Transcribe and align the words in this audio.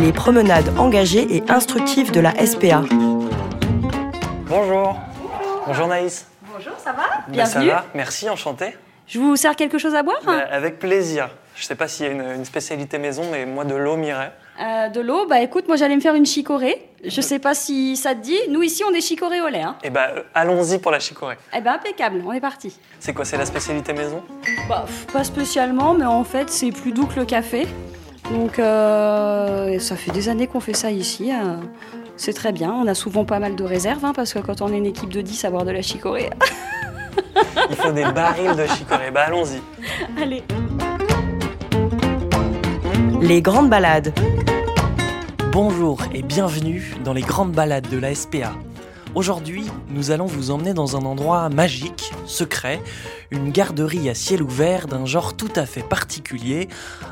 les 0.00 0.12
promenades 0.12 0.76
engagées 0.78 1.36
et 1.36 1.44
instructives 1.48 2.10
de 2.10 2.18
la 2.18 2.34
SPA. 2.44 2.82
Bonjour. 4.48 4.98
Bonjour 5.64 5.86
Naïs. 5.86 6.26
Bonjour, 6.52 6.72
ça 6.76 6.90
va? 6.92 7.02
Ben, 7.28 7.32
Bienvenue. 7.32 7.68
ça 7.68 7.74
va, 7.76 7.84
merci, 7.94 8.28
enchanté. 8.28 8.76
Je 9.06 9.20
vous 9.20 9.36
sers 9.36 9.54
quelque 9.54 9.78
chose 9.78 9.94
à 9.94 10.02
boire? 10.02 10.18
Ben, 10.26 10.44
avec 10.50 10.80
plaisir. 10.80 11.28
Je 11.54 11.64
sais 11.64 11.76
pas 11.76 11.86
s'il 11.86 12.06
y 12.06 12.08
a 12.08 12.12
une, 12.12 12.24
une 12.38 12.44
spécialité 12.44 12.98
maison, 12.98 13.22
mais 13.30 13.46
moi 13.46 13.64
de 13.64 13.76
l'eau 13.76 13.96
m'irait. 13.96 14.32
Euh, 14.60 14.88
De 14.88 15.00
l'eau? 15.00 15.26
Bah 15.28 15.40
écoute, 15.40 15.68
moi 15.68 15.76
j'allais 15.76 15.94
me 15.96 16.00
faire 16.00 16.14
une 16.16 16.26
chicorée. 16.26 16.88
Je 17.04 17.20
sais 17.20 17.38
pas 17.38 17.54
si 17.54 17.96
ça 17.96 18.16
te 18.16 18.20
dit. 18.20 18.38
Nous 18.50 18.62
ici, 18.64 18.82
on 18.88 18.92
est 18.92 19.00
chicorée 19.02 19.40
au 19.40 19.48
lait. 19.48 19.62
Hein. 19.62 19.76
Eh 19.84 19.90
ben, 19.90 20.08
euh, 20.16 20.22
allons-y 20.34 20.78
pour 20.78 20.90
la 20.90 20.98
chicorée. 20.98 21.36
Eh 21.56 21.60
ben 21.60 21.74
impeccable, 21.74 22.22
on 22.26 22.32
est 22.32 22.40
parti. 22.40 22.76
C'est 22.98 23.12
quoi, 23.12 23.24
c'est 23.24 23.36
la 23.36 23.46
spécialité 23.46 23.92
maison? 23.92 24.22
Bah, 24.68 24.82
pff, 24.84 25.06
pas 25.12 25.22
spécialement, 25.22 25.94
mais 25.94 26.06
en 26.06 26.24
fait, 26.24 26.50
c'est 26.50 26.72
plus 26.72 26.90
doux 26.90 27.06
que 27.06 27.20
le 27.20 27.24
café. 27.24 27.68
Donc, 28.30 28.58
euh, 28.58 29.78
ça 29.78 29.96
fait 29.96 30.10
des 30.12 30.28
années 30.28 30.46
qu'on 30.46 30.60
fait 30.60 30.74
ça 30.74 30.90
ici. 30.90 31.32
euh, 31.32 31.56
c'est 32.16 32.32
très 32.32 32.52
bien. 32.52 32.72
On 32.72 32.86
a 32.86 32.94
souvent 32.94 33.24
pas 33.24 33.38
mal 33.38 33.56
de 33.56 33.64
réserves, 33.64 34.04
hein, 34.04 34.12
parce 34.14 34.32
que 34.32 34.38
quand 34.38 34.60
on 34.62 34.72
est 34.72 34.78
une 34.78 34.86
équipe 34.86 35.10
de 35.10 35.20
10 35.20 35.44
à 35.44 35.50
boire 35.50 35.64
de 35.64 35.70
la 35.72 35.82
chicorée. 35.82 36.30
Il 37.70 37.76
faut 37.76 37.92
des 37.92 38.04
barils 38.12 38.56
de 38.56 38.66
chicorée. 38.66 39.10
Ben, 39.10 39.22
allons-y. 39.26 39.60
Allez. 40.20 40.42
Les 43.20 43.42
grandes 43.42 43.70
balades. 43.70 44.12
Bonjour 45.52 45.98
et 46.14 46.22
bienvenue 46.22 46.94
dans 47.04 47.12
les 47.12 47.20
grandes 47.22 47.52
balades 47.52 47.88
de 47.90 47.98
la 47.98 48.14
SPA. 48.14 48.52
Aujourd'hui, 49.14 49.66
nous 49.90 50.10
allons 50.10 50.24
vous 50.24 50.50
emmener 50.50 50.72
dans 50.72 50.96
un 50.96 51.04
endroit 51.04 51.50
magique, 51.50 52.12
secret, 52.24 52.82
une 53.30 53.50
garderie 53.50 54.08
à 54.08 54.14
ciel 54.14 54.42
ouvert 54.42 54.86
d'un 54.86 55.04
genre 55.04 55.36
tout 55.36 55.52
à 55.54 55.66
fait 55.66 55.82
particulier, 55.82 56.68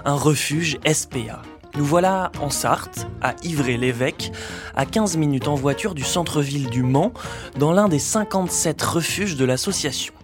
un 0.07 0.15
refuge 0.15 0.79
SPA. 0.91 1.43
Nous 1.77 1.85
voilà 1.85 2.33
en 2.41 2.49
Sarthe, 2.49 3.07
à 3.21 3.35
Ivry-l'Évêque, 3.45 4.33
à 4.75 4.87
15 4.87 5.19
minutes 5.19 5.47
en 5.47 5.55
voiture 5.57 5.95
du 5.95 6.03
centre-ville 6.03 6.71
du 6.71 6.83
Mans, 6.83 7.13
dans 7.59 7.73
l'un 7.73 7.89
des 7.89 7.99
57 7.99 8.81
refuges 8.81 9.37
de 9.37 9.45
l'association. 9.45 10.15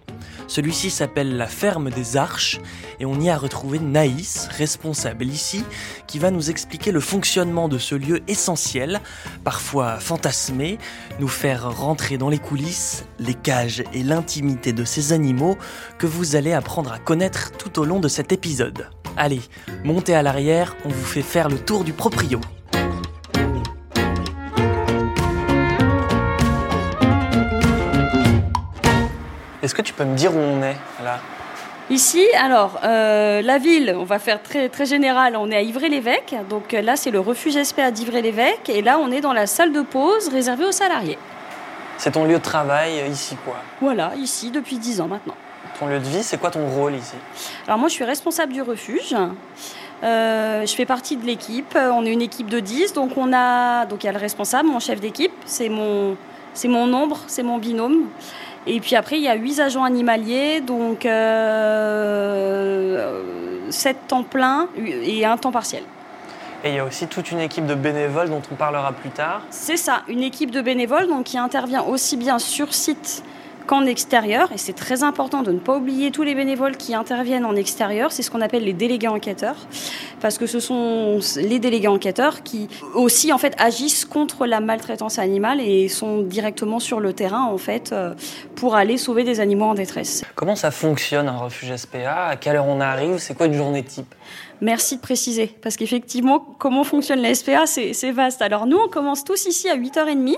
Celui-ci 0.47 0.89
s'appelle 0.89 1.35
la 1.35 1.47
Ferme 1.47 1.89
des 1.89 2.17
Arches 2.17 2.59
et 2.99 3.05
on 3.05 3.19
y 3.19 3.29
a 3.29 3.37
retrouvé 3.37 3.79
Naïs, 3.79 4.47
responsable 4.51 5.25
ici, 5.25 5.63
qui 6.07 6.19
va 6.19 6.31
nous 6.31 6.49
expliquer 6.49 6.91
le 6.91 6.99
fonctionnement 6.99 7.67
de 7.67 7.77
ce 7.77 7.95
lieu 7.95 8.21
essentiel, 8.27 9.01
parfois 9.43 9.99
fantasmé, 9.99 10.77
nous 11.19 11.27
faire 11.27 11.77
rentrer 11.77 12.17
dans 12.17 12.29
les 12.29 12.39
coulisses, 12.39 13.05
les 13.19 13.33
cages 13.33 13.83
et 13.93 14.03
l'intimité 14.03 14.73
de 14.73 14.85
ces 14.85 15.13
animaux 15.13 15.57
que 15.97 16.07
vous 16.07 16.35
allez 16.35 16.53
apprendre 16.53 16.91
à 16.91 16.99
connaître 16.99 17.51
tout 17.51 17.79
au 17.79 17.85
long 17.85 17.99
de 17.99 18.07
cet 18.07 18.31
épisode. 18.31 18.89
Allez, 19.17 19.41
montez 19.83 20.15
à 20.15 20.21
l'arrière, 20.21 20.75
on 20.85 20.89
vous 20.89 21.05
fait 21.05 21.21
faire 21.21 21.49
le 21.49 21.59
tour 21.59 21.83
du 21.83 21.93
proprio. 21.93 22.39
Est-ce 29.67 29.75
que 29.75 29.81
tu 29.81 29.91
peux 29.91 30.05
me 30.05 30.15
dire 30.15 30.33
où 30.33 30.39
on 30.39 30.63
est 30.63 30.77
là? 31.03 31.19
Ici, 31.89 32.25
alors, 32.39 32.79
euh, 32.85 33.41
la 33.41 33.57
ville, 33.57 33.93
on 33.99 34.05
va 34.05 34.17
faire 34.17 34.41
très, 34.41 34.69
très 34.69 34.85
général, 34.85 35.35
on 35.35 35.51
est 35.51 35.57
à 35.57 35.61
Ivry-l'Évêque. 35.61 36.35
Donc 36.49 36.73
euh, 36.73 36.81
là, 36.81 36.95
c'est 36.95 37.11
le 37.11 37.19
refuge 37.19 37.61
SPA 37.61 37.91
d'Ivry-l'Évêque. 37.91 38.69
Et 38.69 38.81
là, 38.81 38.97
on 38.97 39.11
est 39.11 39.19
dans 39.19 39.33
la 39.33 39.45
salle 39.45 39.73
de 39.73 39.81
pause 39.81 40.29
réservée 40.29 40.63
aux 40.63 40.71
salariés. 40.71 41.17
C'est 41.97 42.11
ton 42.11 42.23
lieu 42.23 42.35
de 42.35 42.41
travail 42.41 43.01
euh, 43.01 43.07
ici, 43.07 43.35
quoi? 43.43 43.57
Voilà, 43.81 44.13
ici, 44.15 44.51
depuis 44.51 44.77
10 44.77 45.01
ans 45.01 45.09
maintenant. 45.09 45.35
Ton 45.77 45.87
lieu 45.87 45.99
de 45.99 46.05
vie, 46.05 46.23
c'est 46.23 46.37
quoi 46.37 46.49
ton 46.49 46.65
rôle 46.69 46.95
ici? 46.95 47.15
Alors 47.67 47.77
moi, 47.77 47.89
je 47.89 47.93
suis 47.93 48.05
responsable 48.05 48.53
du 48.53 48.61
refuge. 48.61 49.17
Euh, 50.01 50.65
je 50.65 50.73
fais 50.73 50.85
partie 50.85 51.17
de 51.17 51.25
l'équipe. 51.25 51.77
On 51.77 52.05
est 52.05 52.13
une 52.13 52.21
équipe 52.21 52.47
de 52.47 52.61
10. 52.61 52.93
Donc 52.93 53.17
on 53.17 53.33
a, 53.33 53.85
donc 53.85 54.05
il 54.05 54.07
y 54.07 54.09
a 54.09 54.13
le 54.13 54.17
responsable, 54.17 54.69
mon 54.69 54.79
chef 54.79 55.01
d'équipe. 55.01 55.33
C'est 55.45 55.67
mon, 55.67 56.15
c'est 56.53 56.69
mon 56.69 56.91
ombre, 56.93 57.19
c'est 57.27 57.43
mon 57.43 57.57
binôme. 57.57 58.05
Et 58.67 58.79
puis 58.81 58.95
après, 58.95 59.17
il 59.17 59.23
y 59.23 59.29
a 59.29 59.35
8 59.35 59.59
agents 59.61 59.83
animaliers, 59.83 60.61
donc 60.61 61.05
euh, 61.05 61.21
7 63.69 64.07
temps 64.07 64.23
plein 64.23 64.67
et 64.77 65.25
un 65.25 65.37
temps 65.37 65.51
partiel. 65.51 65.83
Et 66.63 66.69
il 66.71 66.75
y 66.75 66.79
a 66.79 66.85
aussi 66.85 67.07
toute 67.07 67.31
une 67.31 67.39
équipe 67.39 67.65
de 67.65 67.75
bénévoles 67.75 68.29
dont 68.29 68.41
on 68.51 68.55
parlera 68.55 68.91
plus 68.91 69.11
tard. 69.11 69.43
C'est 69.51 69.77
ça, 69.77 70.01
une 70.07 70.23
équipe 70.23 70.51
de 70.51 70.61
bénévoles 70.61 71.07
donc, 71.07 71.23
qui 71.25 71.37
intervient 71.37 71.83
aussi 71.83 72.17
bien 72.17 72.39
sur 72.39 72.73
site 72.73 73.23
qu'en 73.67 73.85
extérieur. 73.85 74.51
Et 74.51 74.57
c'est 74.57 74.73
très 74.73 75.03
important 75.03 75.43
de 75.43 75.51
ne 75.51 75.59
pas 75.59 75.77
oublier 75.77 76.09
tous 76.09 76.23
les 76.23 76.33
bénévoles 76.33 76.77
qui 76.77 76.95
interviennent 76.95 77.45
en 77.45 77.55
extérieur. 77.55 78.11
C'est 78.11 78.23
ce 78.23 78.31
qu'on 78.31 78.41
appelle 78.41 78.63
les 78.63 78.73
délégués 78.73 79.09
enquêteurs. 79.09 79.57
Parce 80.19 80.39
que 80.39 80.47
ce 80.47 80.59
sont 80.59 81.19
les 81.35 81.59
délégués 81.59 81.87
enquêteurs 81.87 82.41
qui 82.41 82.69
aussi 82.95 83.31
en 83.31 83.37
fait 83.37 83.53
agissent 83.59 84.05
contre 84.05 84.47
la 84.47 84.59
maltraitance 84.59 85.19
animale 85.19 85.61
et 85.61 85.89
sont 85.89 86.21
directement 86.21 86.79
sur 86.79 86.99
le 86.99 87.13
terrain 87.13 87.43
en 87.43 87.57
fait 87.57 87.91
euh, 87.91 88.15
pour 88.55 88.75
aller 88.75 88.97
sauver 88.97 89.23
des 89.23 89.39
animaux 89.39 89.65
en 89.65 89.75
détresse. 89.75 90.23
Comment 90.33 90.55
ça 90.55 90.71
fonctionne 90.71 91.27
un 91.27 91.37
refuge 91.37 91.75
SPA 91.75 92.27
À 92.27 92.35
quelle 92.37 92.55
heure 92.55 92.67
on 92.67 92.81
arrive? 92.81 93.19
C'est 93.19 93.35
quoi 93.35 93.45
une 93.45 93.53
journée 93.53 93.83
type? 93.83 94.15
Merci 94.59 94.95
de 94.95 95.01
préciser, 95.01 95.55
parce 95.61 95.75
qu'effectivement, 95.75 96.39
comment 96.39 96.83
fonctionne 96.83 97.21
la 97.21 97.35
SPA, 97.35 97.67
c'est 97.67 97.93
c'est 97.93 98.11
vaste. 98.11 98.41
Alors 98.41 98.65
nous, 98.65 98.77
on 98.77 98.87
commence 98.87 99.23
tous 99.23 99.45
ici 99.45 99.69
à 99.69 99.77
8h30. 99.77 100.35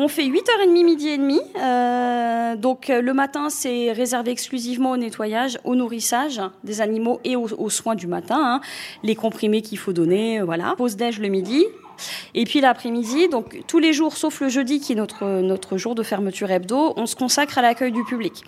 On 0.00 0.06
fait 0.06 0.28
8h30, 0.28 0.84
midi 0.84 1.08
et 1.08 1.18
demi. 1.18 1.40
Euh, 1.60 2.54
donc 2.54 2.88
euh, 2.88 3.02
le 3.02 3.12
matin, 3.12 3.48
c'est 3.50 3.90
réservé 3.90 4.30
exclusivement 4.30 4.92
au 4.92 4.96
nettoyage, 4.96 5.58
au 5.64 5.74
nourrissage 5.74 6.40
des 6.62 6.80
animaux 6.80 7.18
et 7.24 7.34
aux, 7.34 7.68
soins 7.68 7.96
du 7.96 8.06
matin. 8.06 8.36
hein. 8.38 8.60
Les 9.02 9.16
comprimés 9.16 9.60
qu'il 9.60 9.76
faut 9.76 9.92
donner, 9.92 10.38
euh, 10.38 10.44
voilà. 10.44 10.74
Pause 10.76 10.94
déj 10.94 11.18
le 11.18 11.26
midi. 11.26 11.64
Et 12.34 12.44
puis 12.44 12.60
l'après-midi, 12.60 13.28
donc 13.28 13.62
tous 13.66 13.78
les 13.78 13.92
jours 13.92 14.16
sauf 14.16 14.40
le 14.40 14.48
jeudi 14.48 14.80
qui 14.80 14.92
est 14.92 14.96
notre, 14.96 15.24
notre 15.24 15.76
jour 15.76 15.94
de 15.94 16.02
fermeture 16.02 16.50
hebdo, 16.50 16.94
on 16.96 17.06
se 17.06 17.16
consacre 17.16 17.58
à 17.58 17.62
l'accueil 17.62 17.92
du 17.92 18.04
public. 18.04 18.44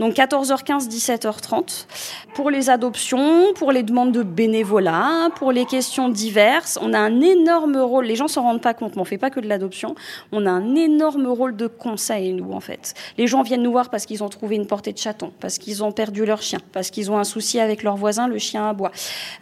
Donc 0.00 0.14
14h15, 0.14 0.88
17h30 0.88 1.86
pour 2.34 2.50
les 2.50 2.70
adoptions, 2.70 3.52
pour 3.54 3.72
les 3.72 3.82
demandes 3.82 4.12
de 4.12 4.22
bénévolat, 4.22 5.30
pour 5.36 5.52
les 5.52 5.64
questions 5.64 6.08
diverses. 6.08 6.78
On 6.80 6.92
a 6.92 6.98
un 6.98 7.20
énorme 7.20 7.76
rôle, 7.76 8.06
les 8.06 8.16
gens 8.16 8.28
s'en 8.28 8.42
rendent 8.42 8.62
pas 8.62 8.74
compte, 8.74 8.96
mais 8.96 9.02
on 9.02 9.04
fait 9.04 9.18
pas 9.18 9.30
que 9.30 9.40
de 9.40 9.48
l'adoption. 9.48 9.94
On 10.32 10.46
a 10.46 10.50
un 10.50 10.74
énorme 10.74 11.26
rôle 11.26 11.56
de 11.56 11.66
conseil, 11.66 12.32
nous, 12.32 12.52
en 12.52 12.60
fait. 12.60 12.94
Les 13.18 13.26
gens 13.26 13.42
viennent 13.42 13.62
nous 13.62 13.72
voir 13.72 13.90
parce 13.90 14.06
qu'ils 14.06 14.22
ont 14.22 14.28
trouvé 14.28 14.56
une 14.56 14.66
portée 14.66 14.92
de 14.92 14.98
chaton, 14.98 15.32
parce 15.40 15.58
qu'ils 15.58 15.84
ont 15.84 15.92
perdu 15.92 16.24
leur 16.24 16.42
chien, 16.42 16.60
parce 16.72 16.90
qu'ils 16.90 17.10
ont 17.10 17.18
un 17.18 17.24
souci 17.24 17.60
avec 17.60 17.82
leur 17.82 17.96
voisin, 17.96 18.28
le 18.28 18.38
chien 18.38 18.68
aboie, 18.68 18.92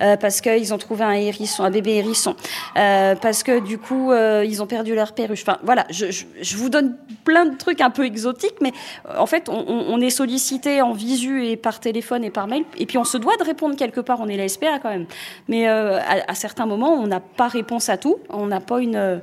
euh, 0.01 0.17
parce 0.17 0.41
qu'ils 0.41 0.75
ont 0.75 0.79
trouvé 0.79 1.05
un 1.05 1.13
hérisson, 1.13 1.65
un 1.65 1.71
bébé 1.71 1.93
hérisson, 1.97 2.37
euh, 2.77 3.15
parce 3.15 3.43
que 3.43 3.52
du 3.61 3.79
coup, 3.79 4.13
euh, 4.13 4.45
ils 4.47 4.63
ont 4.63 4.67
perdu 4.67 4.95
leur 4.95 5.13
perruche. 5.13 5.43
Enfin, 5.43 5.59
voilà, 5.63 5.87
je, 5.91 6.57
vous 6.57 6.69
donne 6.69 6.97
plein 7.25 7.47
de 7.47 7.57
trucs 7.57 7.81
un 7.81 7.91
peu 7.91 8.05
exotiques, 8.05 8.61
mais 8.61 8.73
euh, 9.09 9.19
en 9.19 9.27
fait, 9.27 9.49
on, 9.49 10.01
est 10.01 10.11
sollicité 10.11 10.83
en 10.83 10.93
visu 10.93 11.47
et 11.47 11.57
par 11.57 11.81
téléphone 11.81 12.25
et 12.25 12.31
par 12.31 12.47
mail, 12.47 12.65
et 12.79 12.87
puis 12.87 12.99
on 12.99 13.05
se 13.05 13.17
doit 13.19 13.37
de 13.37 13.45
répondre 13.45 13.77
quelque 13.77 14.01
part, 14.01 14.21
on 14.21 14.29
est 14.29 14.37
la 14.37 14.49
SPA 14.49 14.79
quand 14.81 14.91
même. 14.91 15.07
Mais 15.49 15.69
euh, 15.69 15.99
à, 16.01 16.35
certains 16.35 16.67
moments, 16.67 16.95
on 16.95 17.07
n'a 17.07 17.21
pas 17.21 17.49
réponse 17.49 17.89
à 17.89 17.97
tout, 17.97 18.19
on 18.29 18.47
n'a 18.47 18.61
pas 18.61 18.81
une... 18.81 19.21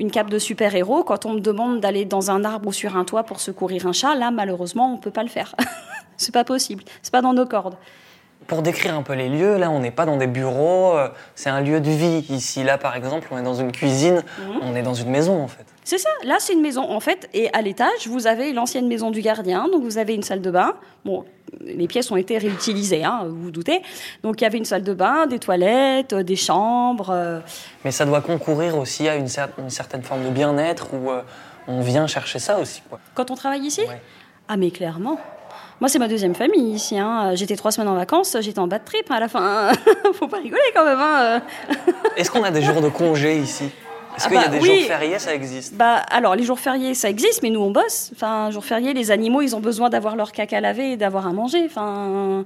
une 0.00 0.10
cape 0.10 0.30
de 0.30 0.38
super-héros. 0.38 1.04
Quand 1.04 1.26
on 1.26 1.34
me 1.34 1.40
demande 1.40 1.80
d'aller 1.80 2.04
dans 2.04 2.30
un 2.30 2.44
arbre 2.44 2.68
ou 2.68 2.72
sur 2.72 2.96
un 2.96 3.04
toit 3.04 3.22
pour 3.22 3.40
secourir 3.40 3.86
un 3.86 3.92
chat, 3.92 4.14
là, 4.14 4.30
malheureusement, 4.30 4.92
on 4.92 4.98
peut 4.98 5.10
pas 5.10 5.22
le 5.22 5.28
faire. 5.28 5.54
c'est 6.16 6.32
pas 6.32 6.44
possible. 6.44 6.82
C'est 7.02 7.12
pas 7.12 7.22
dans 7.22 7.34
nos 7.34 7.46
cordes. 7.46 7.76
Pour 8.46 8.62
décrire 8.62 8.94
un 8.94 9.02
peu 9.02 9.14
les 9.14 9.28
lieux, 9.28 9.56
là, 9.56 9.70
on 9.70 9.78
n'est 9.78 9.90
pas 9.90 10.04
dans 10.06 10.16
des 10.16 10.26
bureaux, 10.26 10.96
euh, 10.96 11.08
c'est 11.34 11.50
un 11.50 11.60
lieu 11.60 11.80
de 11.80 11.90
vie. 11.90 12.24
Ici, 12.30 12.62
là, 12.64 12.76
par 12.78 12.96
exemple, 12.96 13.28
on 13.30 13.38
est 13.38 13.42
dans 13.42 13.54
une 13.54 13.72
cuisine, 13.72 14.22
on 14.62 14.74
est 14.74 14.82
dans 14.82 14.94
une 14.94 15.10
maison, 15.10 15.42
en 15.42 15.48
fait. 15.48 15.64
C'est 15.84 15.98
ça. 15.98 16.10
Là, 16.24 16.36
c'est 16.38 16.52
une 16.52 16.60
maison, 16.60 16.82
en 16.90 17.00
fait. 17.00 17.28
Et 17.34 17.52
à 17.52 17.62
l'étage, 17.62 18.06
vous 18.06 18.26
avez 18.26 18.52
l'ancienne 18.52 18.86
maison 18.88 19.10
du 19.10 19.20
gardien. 19.20 19.68
Donc, 19.72 19.82
vous 19.82 19.98
avez 19.98 20.14
une 20.14 20.22
salle 20.22 20.40
de 20.40 20.50
bain. 20.50 20.74
Bon, 21.04 21.24
les 21.60 21.86
pièces 21.88 22.10
ont 22.10 22.16
été 22.16 22.38
réutilisées, 22.38 23.04
hein, 23.04 23.22
vous 23.28 23.42
vous 23.44 23.50
doutez. 23.50 23.82
Donc, 24.22 24.40
il 24.40 24.44
y 24.44 24.46
avait 24.46 24.58
une 24.58 24.64
salle 24.64 24.82
de 24.84 24.94
bain, 24.94 25.26
des 25.26 25.38
toilettes, 25.38 26.12
euh, 26.12 26.22
des 26.22 26.36
chambres. 26.36 27.10
euh, 27.10 27.40
Mais 27.84 27.90
ça 27.90 28.04
doit 28.04 28.20
concourir 28.20 28.76
aussi 28.78 29.08
à 29.08 29.16
une, 29.16 29.26
cer- 29.26 29.48
une 29.58 29.70
certaine 29.70 30.02
forme 30.02 30.24
de 30.24 30.30
bien-être 30.30 30.94
où 30.94 31.10
on 31.68 31.80
vient 31.80 32.06
chercher 32.06 32.38
ça 32.38 32.58
aussi, 32.58 32.82
quoi. 32.88 32.98
Quand 33.14 33.30
on 33.30 33.34
travaille 33.34 33.62
ici? 33.66 33.82
Ouais. 33.82 34.00
Ah, 34.48 34.56
mais 34.56 34.70
clairement. 34.70 35.18
Moi, 35.82 35.88
c'est 35.88 35.98
ma 35.98 36.06
deuxième 36.06 36.36
famille 36.36 36.74
ici. 36.74 36.96
hein. 36.96 37.32
J'étais 37.34 37.56
trois 37.56 37.72
semaines 37.72 37.88
en 37.88 37.96
vacances, 37.96 38.36
j'étais 38.38 38.60
en 38.60 38.68
bad 38.68 38.84
trip 38.84 39.10
à 39.10 39.18
la 39.18 39.26
fin. 39.26 39.72
Faut 40.14 40.28
pas 40.28 40.36
rigoler 40.36 40.62
quand 40.72 40.84
même. 40.84 41.00
Hein. 41.00 41.42
Est-ce 42.16 42.30
qu'on 42.30 42.44
a 42.44 42.52
des 42.52 42.62
jours 42.62 42.80
de 42.80 42.88
congé 42.88 43.36
ici? 43.38 43.64
Est-ce 44.16 44.26
Ah 44.26 44.28
qu'il 44.28 44.36
y 44.36 44.38
a 44.38 44.42
bah 44.42 44.48
des 44.48 44.60
oui. 44.60 44.78
jours 44.78 44.86
fériés 44.86 45.18
Ça 45.18 45.34
existe? 45.34 45.74
Bah, 45.74 45.96
alors, 46.08 46.36
les 46.36 46.44
jours 46.44 46.60
fériés, 46.60 46.94
ça 46.94 47.10
existe, 47.10 47.42
mais 47.42 47.50
nous, 47.50 47.58
on 47.58 47.72
bosse. 47.72 48.12
Enfin, 48.14 48.52
jours 48.52 48.64
fériés, 48.64 48.94
les 48.94 49.10
animaux, 49.10 49.42
ils 49.42 49.56
ont 49.56 49.58
besoin 49.60 49.90
d'avoir 49.90 50.14
leur 50.14 50.30
caca 50.30 50.60
lavé 50.60 50.92
et 50.92 50.96
d'avoir 50.96 51.26
à 51.26 51.32
manger. 51.32 51.64
Enfin, 51.66 52.44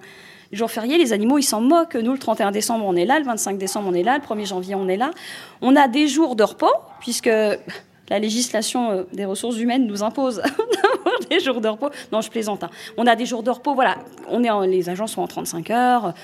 les 0.50 0.56
jours 0.56 0.70
fériés, 0.70 0.96
les 0.96 1.12
animaux, 1.12 1.36
ils 1.36 1.42
s'en 1.42 1.60
moquent. 1.60 1.96
Nous, 1.96 2.12
le 2.12 2.18
31 2.18 2.52
décembre, 2.52 2.86
on 2.88 2.96
est 2.96 3.04
là. 3.04 3.18
Le 3.18 3.26
25 3.26 3.58
décembre, 3.58 3.90
on 3.90 3.94
est 3.94 4.02
là. 4.02 4.16
Le 4.16 4.24
1er 4.34 4.46
janvier, 4.46 4.74
on 4.76 4.88
est 4.88 4.96
là. 4.96 5.10
On 5.60 5.76
a 5.76 5.88
des 5.88 6.08
jours 6.08 6.36
de 6.36 6.42
repos, 6.42 6.72
puisque 7.00 7.28
la 8.08 8.18
législation 8.18 8.90
euh, 8.90 9.02
des 9.12 9.24
ressources 9.24 9.58
humaines 9.58 9.86
nous 9.86 10.02
impose 10.02 10.36
d'avoir 10.82 11.18
des 11.30 11.40
jours 11.40 11.60
de 11.60 11.68
repos. 11.68 11.90
Non, 12.12 12.20
je 12.20 12.30
plaisante. 12.30 12.64
hein. 12.64 12.70
On 12.96 13.06
a 13.06 13.16
des 13.16 13.26
jours 13.26 13.42
de 13.42 13.50
repos, 13.50 13.74
voilà. 13.74 13.96
On 14.30 14.42
est 14.44 14.66
les 14.68 14.88
agents 14.88 15.06
sont 15.06 15.22
en 15.22 15.26
35 15.26 15.70
heures. 15.70 16.14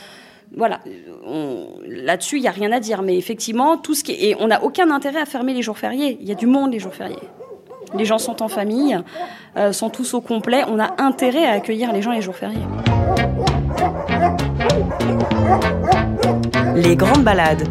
voilà, 0.56 0.80
on- 1.26 1.66
là-dessus, 1.86 2.36
il 2.36 2.42
n'y 2.42 2.48
a 2.48 2.52
rien 2.52 2.70
à 2.72 2.80
dire. 2.80 3.02
Mais 3.02 3.16
effectivement, 3.16 3.76
tout 3.78 3.94
ce 3.94 4.04
qui 4.04 4.12
et 4.12 4.36
on 4.38 4.46
n'a 4.48 4.62
aucun 4.62 4.90
intérêt 4.90 5.20
à 5.20 5.26
fermer 5.26 5.54
les 5.54 5.62
jours 5.62 5.78
fériés. 5.78 6.18
Il 6.20 6.28
y 6.28 6.32
a 6.32 6.34
du 6.36 6.46
monde 6.46 6.72
les 6.72 6.78
jours 6.78 6.94
fériés. 6.94 7.18
Les 7.94 8.04
gens 8.06 8.18
sont 8.18 8.42
en 8.42 8.48
famille, 8.48 8.98
euh, 9.58 9.72
sont 9.72 9.90
tous 9.90 10.14
au 10.14 10.20
complet. 10.22 10.62
On 10.68 10.78
a 10.78 10.94
intérêt 11.02 11.44
à 11.44 11.50
accueillir 11.52 11.92
les 11.92 12.00
gens 12.00 12.12
les 12.12 12.22
jours 12.22 12.36
fériés. 12.36 12.58
Les 16.74 16.96
grandes 16.96 17.22
balades. 17.24 17.68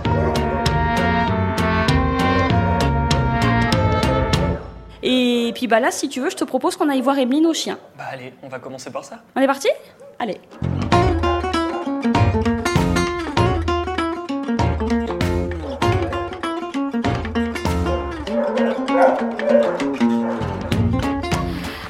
Et 5.51 5.53
puis 5.53 5.68
bah 5.68 5.81
là, 5.81 5.92
si 5.92 6.07
tu 6.07 6.21
veux, 6.21 6.30
je 6.30 6.38
te 6.38 6.45
propose 6.45 6.77
qu'on 6.77 6.88
aille 6.88 7.01
voir 7.01 7.19
Emeline 7.19 7.45
au 7.45 7.53
chien. 7.53 7.77
Bah 7.98 8.06
allez, 8.09 8.33
on 8.42 8.48
va 8.48 8.59
commencer 8.59 8.89
par 8.89 9.03
ça. 9.03 9.18
On 9.36 9.42
est 9.42 9.48
parti? 9.48 9.68
Allez. 10.18 10.39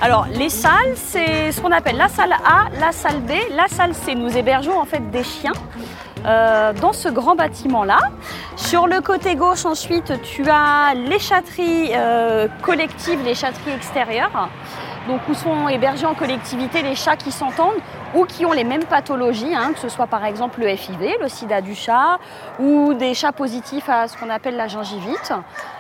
Alors, 0.02 0.26
les 0.34 0.50
salles, 0.50 0.96
c'est 0.96 1.52
ce 1.52 1.62
qu'on 1.62 1.72
appelle 1.72 1.98
la 1.98 2.08
salle 2.08 2.34
A, 2.34 2.68
la 2.80 2.92
salle 2.92 3.20
B. 3.20 3.34
La 3.52 3.68
salle 3.68 3.94
C, 3.94 4.16
nous 4.16 4.36
hébergeons 4.36 4.80
en 4.80 4.86
fait 4.86 5.12
des 5.12 5.24
chiens 5.24 5.54
euh, 6.26 6.74
dans 6.74 6.94
ce 6.94 7.10
grand 7.10 7.36
bâtiment-là. 7.36 8.00
Sur 8.56 8.88
le 8.88 9.02
côté 9.02 9.36
gauche, 9.36 9.66
ensuite, 9.66 10.22
tu 10.22 10.46
as 10.50 10.94
les 10.94 11.20
chatteries 11.20 11.92
euh, 11.96 12.48
collectives, 12.62 13.24
les 13.24 13.36
chatteries 13.36 13.72
extérieures. 13.76 14.50
Donc, 15.08 15.22
où 15.28 15.34
sont 15.34 15.68
hébergés 15.68 16.06
en 16.06 16.14
collectivité 16.14 16.84
les 16.84 16.96
chats 16.96 17.16
qui 17.16 17.32
s'entendent 17.32 17.80
ou 18.14 18.26
qui 18.26 18.46
ont 18.46 18.52
les 18.52 18.64
mêmes 18.64 18.84
pathologies, 18.84 19.56
hein, 19.56 19.72
que 19.74 19.80
ce 19.80 19.90
soit 19.90 20.06
par 20.06 20.26
exemple 20.26 20.60
le 20.60 20.76
FIV, 20.76 21.16
le 21.20 21.28
sida 21.28 21.62
du 21.62 21.74
chat, 21.74 22.20
ou 22.60 22.94
des 22.94 23.14
chats 23.16 23.32
positifs 23.32 23.90
à 23.90 24.08
ce 24.08 24.18
qu'on 24.18 24.30
appelle 24.30 24.58
la 24.58 24.68
gingivite. 24.68 25.34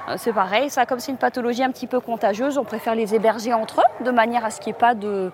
Euh, 0.10 0.16
c'est 0.18 0.34
pareil, 0.34 0.70
ça 0.70 0.86
comme 0.88 1.00
c'est 1.00 1.12
une 1.12 1.18
pathologie 1.18 1.64
un 1.64 1.72
petit 1.72 1.88
peu 1.88 2.00
contagieuse, 2.00 2.58
on 2.58 2.64
préfère 2.64 2.96
les 2.96 3.14
héberger 3.14 3.54
entre 3.54 3.82
eux, 3.82 4.04
de 4.04 4.12
manière 4.12 4.44
à 4.44 4.50
ce 4.50 4.60
qu'il 4.60 4.72
n'y 4.72 4.78
ait 4.78 4.80
pas 4.80 4.96
de, 4.96 5.32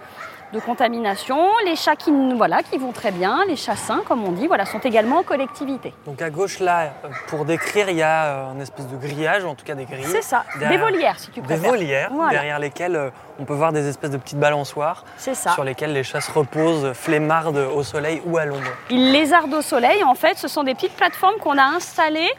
de 0.53 0.59
contamination. 0.59 1.37
Les 1.65 1.75
chats 1.75 1.95
qui, 1.95 2.11
voilà, 2.35 2.63
qui 2.63 2.77
vont 2.77 2.91
très 2.91 3.11
bien, 3.11 3.39
les 3.47 3.55
chats 3.55 3.75
sains, 3.75 4.01
comme 4.07 4.23
on 4.23 4.31
dit, 4.31 4.47
voilà, 4.47 4.65
sont 4.65 4.79
également 4.79 5.17
en 5.19 5.23
collectivité. 5.23 5.93
Donc 6.05 6.21
à 6.21 6.29
gauche 6.29 6.59
là, 6.59 6.83
euh, 7.03 7.07
pour 7.27 7.43
décrire, 7.45 7.89
il 7.89 7.97
y 7.97 8.01
a 8.03 8.25
euh, 8.25 8.53
une 8.53 8.61
espèce 8.61 8.87
de 8.87 8.95
grillage, 8.95 9.43
ou 9.43 9.47
en 9.49 9.55
tout 9.55 9.65
cas 9.65 9.75
des 9.75 9.85
grilles. 9.85 10.05
C'est 10.05 10.21
ça, 10.23 10.43
Derrière- 10.57 10.69
des 10.71 10.77
volières 10.91 11.19
si 11.19 11.31
tu 11.31 11.41
Des 11.41 11.45
préfères. 11.47 11.69
volières, 11.69 12.09
Voilà. 12.13 12.31
derrière 12.31 12.59
lesquelles 12.59 12.95
euh, 12.95 13.09
on 13.39 13.45
peut 13.45 13.53
voir 13.53 13.73
des 13.73 13.87
espèces 13.87 14.11
de 14.11 14.17
petites 14.17 14.39
balançoires 14.39 15.03
C'est 15.17 15.35
ça. 15.35 15.51
sur 15.51 15.63
lesquelles 15.63 15.93
les 15.93 16.03
chats 16.03 16.21
se 16.21 16.31
reposent, 16.31 16.93
flemmardes 16.93 17.57
au 17.57 17.83
soleil 17.83 18.21
ou 18.25 18.37
à 18.37 18.45
l'ombre. 18.45 18.69
Ils 18.89 19.11
lézardent 19.11 19.53
au 19.53 19.61
soleil, 19.61 20.03
en 20.03 20.15
fait, 20.15 20.37
ce 20.37 20.47
sont 20.47 20.63
des 20.63 20.73
petites 20.75 20.95
plateformes 20.95 21.35
qu'on 21.41 21.57
a 21.57 21.63
installées 21.63 22.31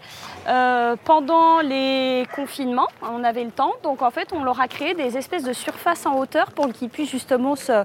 euh, 0.49 0.97
pendant 1.05 1.61
les 1.61 2.27
confinements. 2.35 2.89
On 3.03 3.23
avait 3.25 3.45
le 3.45 3.50
temps, 3.50 3.75
donc 3.83 4.03
en 4.03 4.11
fait, 4.11 4.29
on 4.33 4.43
leur 4.43 4.61
a 4.61 4.69
créé 4.69 4.95
des 4.95 5.17
espèces 5.17 5.45
de 5.45 5.53
surfaces 5.53 6.06
en 6.06 6.17
hauteur 6.17 6.50
pour 6.53 6.73
qu'ils 6.73 6.89
puissent 6.89 7.11
justement 7.11 7.55
se, 7.56 7.85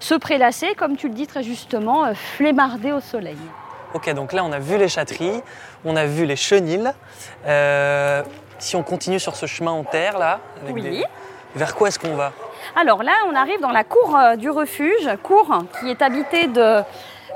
se 0.00 0.14
prélasser, 0.14 0.74
comme 0.74 0.96
tu 0.96 1.08
le 1.08 1.14
dis 1.14 1.26
très 1.26 1.42
justement, 1.42 2.04
euh, 2.06 2.14
flemmarder 2.14 2.92
au 2.92 3.00
soleil. 3.00 3.38
Ok, 3.94 4.08
donc 4.14 4.32
là 4.32 4.44
on 4.44 4.52
a 4.52 4.58
vu 4.60 4.78
les 4.78 4.88
chatteries, 4.88 5.42
on 5.84 5.96
a 5.96 6.06
vu 6.06 6.24
les 6.24 6.36
chenilles. 6.36 6.92
Euh, 7.46 8.22
si 8.58 8.76
on 8.76 8.82
continue 8.82 9.18
sur 9.18 9.34
ce 9.36 9.46
chemin 9.46 9.72
en 9.72 9.82
terre 9.84 10.18
là, 10.18 10.38
avec 10.62 10.74
Oui. 10.74 10.82
des- 10.82 11.04
vers 11.56 11.74
quoi 11.74 11.88
est-ce 11.88 11.98
qu'on 11.98 12.14
va? 12.14 12.32
Alors 12.76 13.02
là, 13.02 13.12
on 13.28 13.34
arrive 13.34 13.60
dans 13.60 13.70
la 13.72 13.82
cour 13.82 14.16
du 14.36 14.48
refuge, 14.50 15.08
cour 15.24 15.64
qui 15.80 15.90
est 15.90 16.02
habitée 16.02 16.46
de 16.46 16.82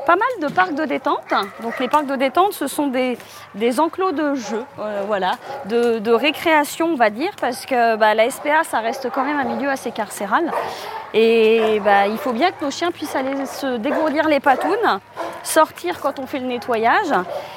pas 0.07 0.17
mal 0.17 0.29
de 0.41 0.53
parcs 0.53 0.75
de 0.75 0.85
détente. 0.85 1.33
Donc 1.63 1.79
les 1.81 1.89
parcs 1.89 2.07
de 2.07 2.17
détente, 2.17 2.53
ce 2.53 2.67
sont 2.67 2.89
des, 2.89 3.19
des 3.55 3.81
enclos 3.81 4.13
de 4.13 4.35
jeux, 4.35 4.65
euh, 4.79 5.03
voilà, 5.07 5.33
de, 5.67 5.99
de 5.99 6.13
récréation, 6.13 6.87
on 6.93 6.97
va 6.97 7.11
dire, 7.11 7.33
parce 7.41 7.67
que 7.67 7.97
bah, 7.97 8.15
la 8.15 8.31
SPA, 8.31 8.65
ça 8.65 8.81
reste 8.81 9.09
quand 9.11 9.25
même 9.25 9.39
un 9.39 9.45
milieu 9.45 9.71
assez 9.71 9.91
carcéral. 9.91 10.51
Et 11.13 11.81
bah, 11.85 12.07
il 12.09 12.19
faut 12.19 12.33
bien 12.33 12.51
que 12.51 12.65
nos 12.65 12.71
chiens 12.71 12.91
puissent 12.91 13.15
aller 13.15 13.47
se 13.47 13.77
dégourdir 13.77 14.29
les 14.29 14.41
patounes, 14.41 15.01
sortir 15.43 16.01
quand 16.01 16.19
on 16.19 16.27
fait 16.27 16.41
le 16.41 16.47
nettoyage, 16.47 17.13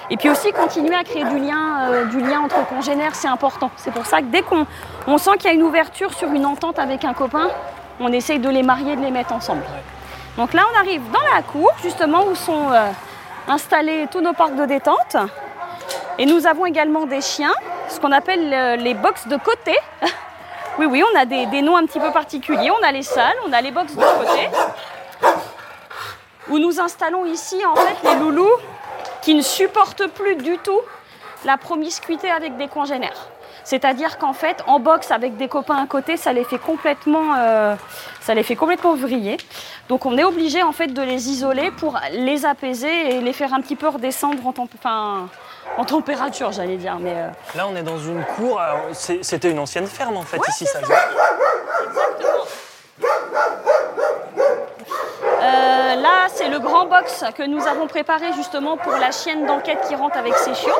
et 0.09 0.17
puis 0.17 0.29
aussi 0.29 0.51
continuer 0.51 0.95
à 0.95 1.03
créer 1.03 1.23
du 1.25 1.39
lien, 1.39 1.89
euh, 1.89 2.05
du 2.05 2.19
lien 2.19 2.41
entre 2.41 2.65
congénères, 2.67 3.15
c'est 3.15 3.27
important. 3.27 3.71
C'est 3.75 3.91
pour 3.91 4.05
ça 4.05 4.19
que 4.19 4.27
dès 4.27 4.43
qu'on 4.43 4.65
on 5.07 5.17
sent 5.17 5.31
qu'il 5.39 5.49
y 5.49 5.53
a 5.53 5.53
une 5.53 5.63
ouverture 5.63 6.13
sur 6.13 6.31
une 6.31 6.45
entente 6.45 6.77
avec 6.79 7.03
un 7.03 7.13
copain, 7.13 7.49
on 7.99 8.11
essaye 8.11 8.39
de 8.39 8.49
les 8.49 8.63
marier, 8.63 8.95
de 8.95 9.01
les 9.01 9.11
mettre 9.11 9.33
ensemble. 9.33 9.63
Donc 10.37 10.53
là, 10.53 10.65
on 10.71 10.79
arrive 10.79 11.01
dans 11.11 11.35
la 11.35 11.41
cour, 11.41 11.71
justement, 11.81 12.23
où 12.25 12.35
sont 12.35 12.71
euh, 12.71 12.91
installés 13.47 14.07
tous 14.11 14.21
nos 14.21 14.33
parcs 14.33 14.55
de 14.55 14.65
détente. 14.65 15.17
Et 16.19 16.27
nous 16.27 16.45
avons 16.45 16.67
également 16.67 17.07
des 17.07 17.21
chiens, 17.21 17.53
ce 17.89 17.99
qu'on 17.99 18.11
appelle 18.11 18.53
euh, 18.53 18.75
les 18.75 18.93
box 18.93 19.27
de 19.27 19.35
côté. 19.37 19.75
oui, 20.77 20.85
oui, 20.85 21.03
on 21.11 21.19
a 21.19 21.25
des, 21.25 21.47
des 21.47 21.63
noms 21.63 21.75
un 21.75 21.87
petit 21.87 21.99
peu 21.99 22.11
particuliers. 22.11 22.69
On 22.69 22.83
a 22.85 22.91
les 22.91 23.01
salles, 23.01 23.35
on 23.47 23.51
a 23.51 23.61
les 23.61 23.71
box 23.71 23.95
de 23.95 23.99
côté. 23.99 24.49
Où 26.49 26.59
nous 26.59 26.79
installons 26.79 27.25
ici, 27.25 27.59
en 27.65 27.75
fait, 27.75 27.95
les 28.07 28.19
loulous 28.19 28.55
qui 29.23 29.33
ne 29.33 29.41
supportent 29.41 30.07
plus 30.07 30.35
du 30.35 30.59
tout 30.59 30.79
la 31.45 31.57
promiscuité 31.57 32.29
avec 32.29 32.57
des 32.57 32.67
congénères. 32.67 33.27
C'est-à-dire 33.71 34.17
qu'en 34.17 34.31
fait, 34.31 34.63
en 34.65 34.79
boxe 34.79 35.11
avec 35.11 35.35
des 35.35 35.49
copains 35.49 35.75
à 35.75 35.87
côté, 35.87 36.15
ça 36.15 36.31
les 36.31 36.45
fait 36.45 36.57
complètement, 36.57 37.35
euh, 37.37 37.75
ça 38.21 38.33
les 38.33 38.43
fait 38.43 38.55
complètement 38.55 38.95
vriller. 38.95 39.35
Donc 39.89 40.05
on 40.05 40.17
est 40.17 40.23
obligé 40.23 40.63
en 40.63 40.71
fait 40.71 40.87
de 40.87 41.01
les 41.01 41.27
isoler 41.29 41.69
pour 41.71 41.99
les 42.13 42.45
apaiser 42.45 42.95
et 43.17 43.19
les 43.19 43.33
faire 43.33 43.53
un 43.53 43.59
petit 43.59 43.75
peu 43.75 43.89
redescendre 43.89 44.47
en, 44.47 44.53
temp- 44.53 44.69
enfin, 44.79 45.27
en 45.77 45.83
température, 45.83 46.53
j'allais 46.53 46.77
dire. 46.77 46.95
Mais 47.01 47.11
euh, 47.13 47.27
Là 47.57 47.67
on 47.69 47.75
est 47.75 47.83
dans 47.83 47.99
une 47.99 48.23
cour, 48.37 48.61
c'était 48.93 49.51
une 49.51 49.59
ancienne 49.59 49.87
ferme 49.87 50.15
en 50.15 50.23
fait 50.23 50.39
ici 50.47 50.65
ça. 50.65 50.79
Euh, 55.39 55.95
là, 55.95 56.27
c'est 56.33 56.49
le 56.49 56.59
grand 56.59 56.86
que 57.03 57.43
nous 57.43 57.67
avons 57.67 57.87
préparé 57.87 58.33
justement 58.33 58.75
pour 58.75 58.93
la 58.93 59.11
chienne 59.11 59.45
d'enquête 59.45 59.81
qui 59.87 59.95
rentre 59.95 60.17
avec 60.17 60.35
ses 60.35 60.53
chiots 60.55 60.71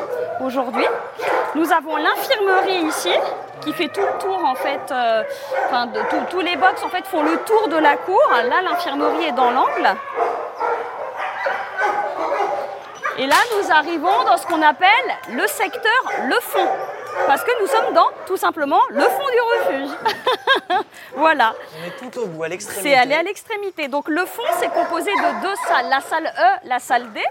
aujourd'hui. 0.42 0.86
Nous 1.56 1.72
avons 1.72 1.96
l'infirmerie 1.98 2.88
ici 2.88 3.14
qui 3.62 3.72
fait 3.74 3.88
tout 3.90 4.02
le 4.02 4.20
tour 4.20 4.44
en 4.44 4.56
fait, 4.56 4.92
euh, 4.92 5.24
enfin 5.68 5.88
tous 6.30 6.40
les 6.40 6.56
box 6.56 6.84
en 6.84 6.90
fait 6.90 7.06
font 7.06 7.22
le 7.22 7.38
tour 7.46 7.68
de 7.68 7.78
la 7.78 7.98
cour. 7.98 8.22
Là, 8.32 8.62
l'infirmerie 8.64 9.26
est 9.26 9.32
dans 9.34 9.52
l'angle. 9.52 9.96
Et 13.20 13.28
là, 13.28 13.36
nous 13.56 13.72
arrivons 13.72 14.24
dans 14.26 14.38
ce 14.38 14.46
qu'on 14.46 14.62
appelle 14.62 14.90
le 15.32 15.46
secteur 15.48 16.04
le 16.26 16.36
fond. 16.40 16.68
Parce 17.26 17.44
que 17.44 17.52
nous 17.62 17.68
sommes 17.68 17.94
dans, 17.94 18.08
tout 18.26 18.38
simplement, 18.38 18.80
le 18.90 19.04
fond 19.04 19.26
du 19.32 19.42
refuge. 19.42 19.98
voilà. 21.16 21.54
On 21.82 21.88
est 21.88 22.12
tout 22.12 22.20
au 22.22 22.26
bout, 22.28 22.44
à 22.44 22.48
l'extrémité. 22.48 22.90
C'est 22.90 22.96
aller 22.98 23.16
à 23.16 23.24
l'extrémité. 23.24 23.88
Donc 23.88 24.08
le 24.08 24.26
fond, 24.26 24.44
c'est 24.60 24.70
composé 24.70 25.12
de 25.12 25.42
deux 25.42 25.56
salles, 25.68 25.90
la 25.90 26.00
salle 26.02 26.26
E, 26.28 26.68
la 26.68 26.80
salle 26.80 27.12
D. 27.14 27.22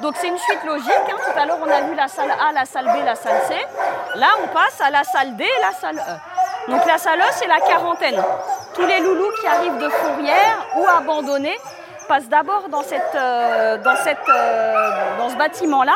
Donc 0.00 0.14
c'est 0.18 0.28
une 0.28 0.38
suite 0.38 0.64
logique. 0.64 0.90
hein. 0.90 1.16
Tout 1.24 1.38
à 1.40 1.46
l'heure, 1.46 1.58
on 1.64 1.70
a 1.70 1.80
vu 1.82 1.94
la 1.94 2.08
salle 2.08 2.30
A, 2.30 2.52
la 2.52 2.64
salle 2.64 2.86
B, 2.86 3.04
la 3.04 3.14
salle 3.14 3.40
C. 3.48 3.54
Là, 4.16 4.28
on 4.44 4.48
passe 4.48 4.80
à 4.80 4.90
la 4.90 5.04
salle 5.04 5.36
D 5.36 5.44
et 5.44 5.60
la 5.62 5.72
salle 5.72 5.96
E. 5.98 6.70
Donc 6.70 6.84
la 6.86 6.98
salle 6.98 7.20
E, 7.20 7.24
c'est 7.32 7.46
la 7.46 7.60
quarantaine. 7.60 8.22
Tous 8.74 8.84
les 8.86 9.00
loulous 9.00 9.30
qui 9.40 9.46
arrivent 9.46 9.78
de 9.78 9.88
fourrière 9.88 10.66
ou 10.76 10.86
abandonnés 10.86 11.58
passent 12.08 12.28
d'abord 12.28 12.68
dans, 12.68 12.82
cette, 12.82 13.14
euh, 13.14 13.78
dans, 13.78 13.96
cette, 13.96 14.28
euh, 14.28 15.16
dans 15.18 15.28
ce 15.28 15.34
bâtiment-là 15.36 15.94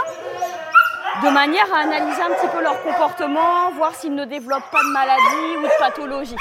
de 1.23 1.29
manière 1.31 1.67
à 1.75 1.81
analyser 1.81 2.23
un 2.23 2.31
petit 2.35 2.49
peu 2.49 2.63
leur 2.63 2.83
comportement, 2.83 3.71
voir 3.77 3.95
s'ils 3.95 4.15
ne 4.15 4.25
développent 4.25 4.71
pas 4.71 4.83
de 4.83 4.93
maladie 4.93 5.57
ou 5.59 5.63
de 5.63 5.79
pathologie. 5.79 6.37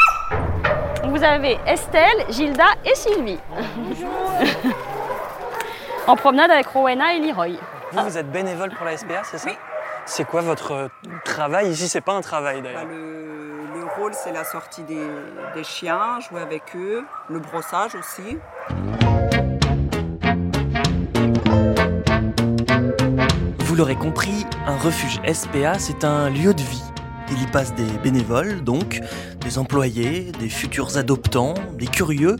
Vous 1.06 1.24
avez 1.24 1.58
Estelle, 1.66 2.26
Gilda 2.30 2.66
et 2.86 2.96
Sylvie. 2.96 3.40
en 6.08 6.16
promenade 6.16 6.52
avec 6.52 6.68
Rowena 6.68 7.14
et 7.14 7.20
Leroy. 7.20 7.58
Vous, 7.92 8.04
vous 8.04 8.18
êtes 8.18 8.32
bénévole 8.32 8.70
pour 8.72 8.86
la 8.86 8.96
SPA, 8.98 9.24
c'est 9.24 9.38
ça? 9.38 9.50
C'est 10.06 10.26
quoi 10.26 10.42
votre 10.42 10.90
travail? 11.24 11.70
Ici, 11.70 11.88
c'est 11.88 12.02
pas 12.02 12.14
un 12.14 12.22
travail 12.22 12.62
Bah, 12.62 12.70
d'ailleurs. 12.70 12.86
le, 12.86 13.80
le 13.80 13.86
rôle, 13.98 14.14
c'est 14.14 14.32
la 14.32 14.44
sortie 14.44 14.84
des, 14.84 15.08
des 15.56 15.64
chiens, 15.64 16.20
jouer 16.20 16.42
avec 16.42 16.76
eux, 16.76 17.06
le 17.30 17.40
brossage 17.40 17.96
aussi. 17.96 18.38
L'aurez 23.80 23.96
compris, 23.96 24.46
un 24.68 24.76
refuge 24.76 25.22
SPA, 25.32 25.80
c'est 25.80 26.04
un 26.04 26.30
lieu 26.30 26.54
de 26.54 26.62
vie. 26.62 26.84
Il 27.32 27.42
y 27.42 27.48
passe 27.48 27.74
des 27.76 27.88
bénévoles, 28.04 28.62
donc, 28.62 29.00
des 29.40 29.58
employés, 29.58 30.34
des 30.38 30.50
futurs 30.50 30.98
adoptants, 30.98 31.54
des 31.78 31.88
curieux, 31.88 32.36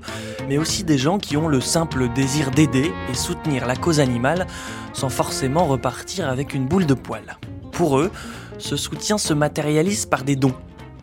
mais 0.50 0.58
aussi 0.58 0.84
des 0.84 0.98
gens 0.98 1.18
qui 1.18 1.38
ont 1.38 1.48
le 1.48 1.62
simple 1.62 2.10
désir 2.14 2.52
d'aider 2.52 2.92
et 3.10 3.14
soutenir 3.14 3.68
la 3.68 3.78
cause 3.78 4.02
animale 4.02 4.48
sans 4.92 5.08
forcément 5.08 5.64
repartir 5.64 6.28
avec 6.28 6.54
une 6.54 6.68
boule 6.68 6.86
de 6.86 6.94
poil. 6.94 7.38
Pour 7.72 8.00
eux, 8.00 8.12
ce 8.58 8.76
soutien 8.76 9.18
se 9.18 9.34
matérialise 9.34 10.08
par 10.08 10.24
des 10.24 10.36
dons. 10.36 10.56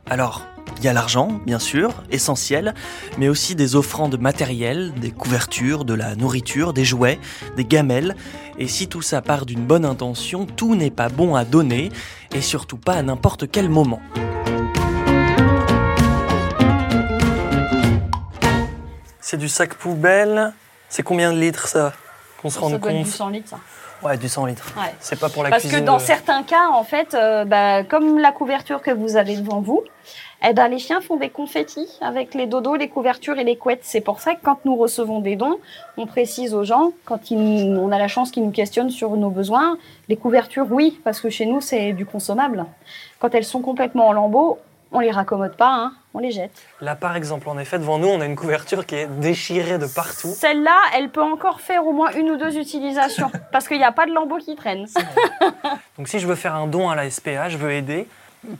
Alors, 0.04 0.42
Il 0.78 0.84
y 0.84 0.88
a 0.88 0.92
l'argent, 0.92 1.40
bien 1.46 1.58
sûr, 1.58 2.02
essentiel, 2.10 2.74
mais 3.18 3.28
aussi 3.28 3.54
des 3.54 3.76
offrandes 3.76 4.20
matérielles, 4.20 4.92
des 4.94 5.10
couvertures, 5.10 5.84
de 5.84 5.94
la 5.94 6.14
nourriture, 6.16 6.72
des 6.72 6.84
jouets, 6.84 7.18
des 7.56 7.64
gamelles. 7.64 8.14
Et 8.58 8.68
si 8.68 8.86
tout 8.86 9.02
ça 9.02 9.22
part 9.22 9.46
d'une 9.46 9.64
bonne 9.64 9.84
intention, 9.84 10.44
tout 10.44 10.74
n'est 10.74 10.90
pas 10.90 11.08
bon 11.08 11.34
à 11.34 11.44
donner, 11.44 11.90
et 12.34 12.40
surtout 12.40 12.76
pas 12.76 12.94
à 12.94 13.02
n'importe 13.02 13.50
quel 13.50 13.68
moment. 13.70 14.00
C'est 19.20 19.38
du 19.38 19.48
sac 19.48 19.74
poubelle. 19.74 20.52
C'est 20.88 21.02
combien 21.02 21.32
de 21.32 21.38
litres 21.38 21.66
ça? 21.66 21.92
Qu'on 22.40 22.48
se 22.50 22.54
Ça 22.54 22.60
rende 22.60 22.78
doit 22.78 22.90
être 22.90 22.96
compte 22.96 23.04
du 23.04 23.10
100 23.10 23.28
litres, 23.30 23.48
ça. 23.48 23.58
Ouais, 24.06 24.16
du 24.16 24.28
100 24.28 24.46
litres. 24.46 24.72
Ouais. 24.76 24.94
C'est 25.00 25.18
pas 25.18 25.28
pour 25.28 25.42
la 25.42 25.50
Parce 25.50 25.62
que 25.64 25.68
cuisine. 25.68 25.84
dans 25.84 25.96
de- 25.96 26.02
certains 26.02 26.42
cas, 26.42 26.68
en 26.72 26.84
fait, 26.84 27.14
euh, 27.14 27.44
bah, 27.44 27.82
comme 27.84 28.18
la 28.18 28.30
couverture 28.32 28.80
que 28.82 28.90
vous 28.90 29.16
avez 29.16 29.36
devant 29.36 29.60
vous, 29.60 29.82
eh 30.48 30.52
ben, 30.52 30.68
les 30.68 30.78
chiens 30.78 31.00
font 31.00 31.16
des 31.16 31.30
confettis 31.30 31.88
avec 32.00 32.34
les 32.34 32.46
dodos, 32.46 32.76
les 32.76 32.88
couvertures 32.88 33.38
et 33.38 33.44
les 33.44 33.56
couettes. 33.56 33.80
C'est 33.82 34.00
pour 34.02 34.20
ça 34.20 34.34
que 34.34 34.40
quand 34.44 34.58
nous 34.64 34.76
recevons 34.76 35.20
des 35.20 35.34
dons, 35.34 35.56
on 35.96 36.06
précise 36.06 36.54
aux 36.54 36.62
gens, 36.62 36.90
quand 37.04 37.30
ils- 37.30 37.76
on 37.80 37.90
a 37.90 37.98
la 37.98 38.06
chance 38.06 38.30
qu'ils 38.30 38.44
nous 38.44 38.50
questionnent 38.52 38.90
sur 38.90 39.10
nos 39.16 39.30
besoins, 39.30 39.78
les 40.08 40.16
couvertures, 40.16 40.66
oui, 40.70 41.00
parce 41.04 41.20
que 41.20 41.30
chez 41.30 41.46
nous, 41.46 41.60
c'est 41.60 41.92
du 41.92 42.04
consommable. 42.06 42.64
Quand 43.18 43.34
elles 43.34 43.44
sont 43.44 43.60
complètement 43.62 44.06
en 44.08 44.12
lambeaux, 44.12 44.58
on 44.92 45.00
les 45.00 45.10
raccommode 45.10 45.56
pas, 45.56 45.74
hein, 45.74 45.92
on 46.14 46.18
les 46.18 46.30
jette. 46.30 46.52
Là, 46.80 46.96
par 46.96 47.16
exemple, 47.16 47.48
en 47.48 47.58
effet, 47.58 47.78
devant 47.78 47.98
nous, 47.98 48.08
on 48.08 48.20
a 48.20 48.26
une 48.26 48.36
couverture 48.36 48.86
qui 48.86 48.94
est 48.94 49.06
déchirée 49.06 49.78
de 49.78 49.86
partout. 49.86 50.28
Celle-là, 50.28 50.78
elle 50.94 51.10
peut 51.10 51.22
encore 51.22 51.60
faire 51.60 51.86
au 51.86 51.92
moins 51.92 52.12
une 52.12 52.30
ou 52.30 52.36
deux 52.36 52.56
utilisations, 52.58 53.30
parce 53.52 53.68
qu'il 53.68 53.78
n'y 53.78 53.84
a 53.84 53.92
pas 53.92 54.06
de 54.06 54.12
lambeaux 54.12 54.38
qui 54.38 54.54
traînent. 54.54 54.86
Donc, 55.98 56.08
si 56.08 56.18
je 56.18 56.26
veux 56.26 56.34
faire 56.34 56.54
un 56.54 56.66
don 56.66 56.88
à 56.88 56.94
la 56.94 57.10
SPA, 57.10 57.48
je 57.48 57.58
veux 57.58 57.72
aider, 57.72 58.06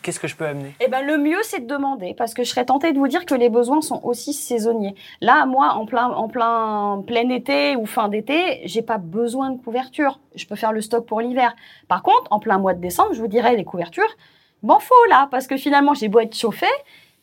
qu'est-ce 0.02 0.20
que 0.20 0.28
je 0.28 0.36
peux 0.36 0.46
amener? 0.46 0.74
Eh 0.80 0.88
ben, 0.88 1.06
le 1.06 1.16
mieux, 1.16 1.38
c'est 1.42 1.60
de 1.60 1.66
demander, 1.66 2.14
parce 2.16 2.34
que 2.34 2.42
je 2.44 2.50
serais 2.50 2.64
tentée 2.64 2.92
de 2.92 2.98
vous 2.98 3.08
dire 3.08 3.24
que 3.24 3.34
les 3.34 3.48
besoins 3.48 3.80
sont 3.80 4.00
aussi 4.02 4.32
saisonniers. 4.32 4.94
Là, 5.20 5.46
moi, 5.46 5.74
en 5.74 5.86
plein, 5.86 6.08
en 6.08 6.28
plein, 6.28 7.02
plein 7.06 7.28
été 7.30 7.76
ou 7.76 7.86
fin 7.86 8.08
d'été, 8.08 8.62
j'ai 8.64 8.82
pas 8.82 8.98
besoin 8.98 9.50
de 9.50 9.62
couverture. 9.62 10.20
Je 10.34 10.46
peux 10.46 10.56
faire 10.56 10.72
le 10.72 10.80
stock 10.80 11.06
pour 11.06 11.20
l'hiver. 11.20 11.54
Par 11.88 12.02
contre, 12.02 12.24
en 12.30 12.40
plein 12.40 12.58
mois 12.58 12.74
de 12.74 12.80
décembre, 12.80 13.14
je 13.14 13.20
vous 13.20 13.28
dirais, 13.28 13.56
les 13.56 13.64
couvertures, 13.64 14.16
m'en 14.62 14.78
faut 14.80 14.94
là, 15.08 15.28
parce 15.30 15.46
que 15.46 15.56
finalement, 15.56 15.94
j'ai 15.94 16.08
beau 16.08 16.20
être 16.20 16.36
chauffé, 16.36 16.66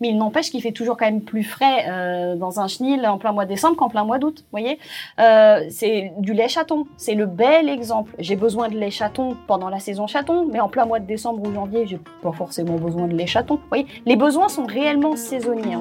mais 0.02 0.10
il 0.10 0.18
n'empêche 0.18 0.50
qu'il 0.50 0.62
fait 0.62 0.72
toujours 0.72 0.98
quand 0.98 1.06
même 1.06 1.22
plus 1.22 1.44
frais 1.44 1.86
euh, 1.88 2.36
dans 2.36 2.60
un 2.60 2.68
chenil 2.68 3.06
en 3.08 3.18
plein 3.18 3.32
mois 3.32 3.46
de 3.46 3.50
décembre 3.50 3.78
qu'en 3.78 3.88
plein 3.90 4.04
mois 4.04 4.18
d'août. 4.20 4.44
Voyez, 4.52 4.78
Euh, 5.20 5.62
c'est 5.70 6.12
du 6.18 6.34
lait 6.34 6.50
chaton. 6.50 6.88
C'est 6.98 7.16
le 7.16 7.26
bel 7.26 7.70
exemple. 7.70 8.14
J'ai 8.20 8.36
besoin 8.36 8.68
de 8.68 8.78
lait 8.78 8.92
chaton 8.92 9.38
pendant 9.48 9.70
la 9.70 9.80
saison 9.80 10.08
chaton, 10.08 10.46
mais 10.52 10.60
en 10.60 10.68
plein 10.68 10.86
mois 10.86 11.00
de 11.00 11.06
décembre 11.06 11.48
ou 11.48 11.54
janvier, 11.54 11.86
j'ai 11.88 12.00
pas 12.22 12.34
forcément 12.34 12.76
besoin 12.76 13.08
de 13.08 13.16
lait 13.16 13.28
chaton. 13.28 13.56
Vous 13.56 13.68
voyez, 13.70 13.86
les 14.06 14.16
besoins 14.18 14.50
sont 14.50 14.66
réellement 14.66 15.16
saisonniers. 15.16 15.78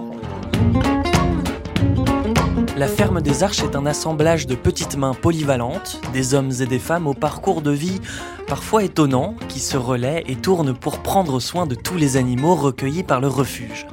La 2.74 2.88
ferme 2.88 3.20
des 3.20 3.42
Arches 3.42 3.62
est 3.62 3.76
un 3.76 3.84
assemblage 3.84 4.46
de 4.46 4.54
petites 4.54 4.96
mains 4.96 5.12
polyvalentes, 5.12 6.00
des 6.14 6.32
hommes 6.32 6.52
et 6.60 6.64
des 6.64 6.78
femmes 6.78 7.06
au 7.06 7.12
parcours 7.12 7.60
de 7.60 7.70
vie 7.70 8.00
parfois 8.46 8.82
étonnant, 8.82 9.34
qui 9.48 9.60
se 9.60 9.76
relaient 9.76 10.24
et 10.26 10.36
tournent 10.36 10.74
pour 10.74 11.00
prendre 11.00 11.38
soin 11.38 11.66
de 11.66 11.74
tous 11.74 11.96
les 11.96 12.16
animaux 12.16 12.54
recueillis 12.54 13.02
par 13.02 13.20
le 13.20 13.28
refuge. 13.28 13.86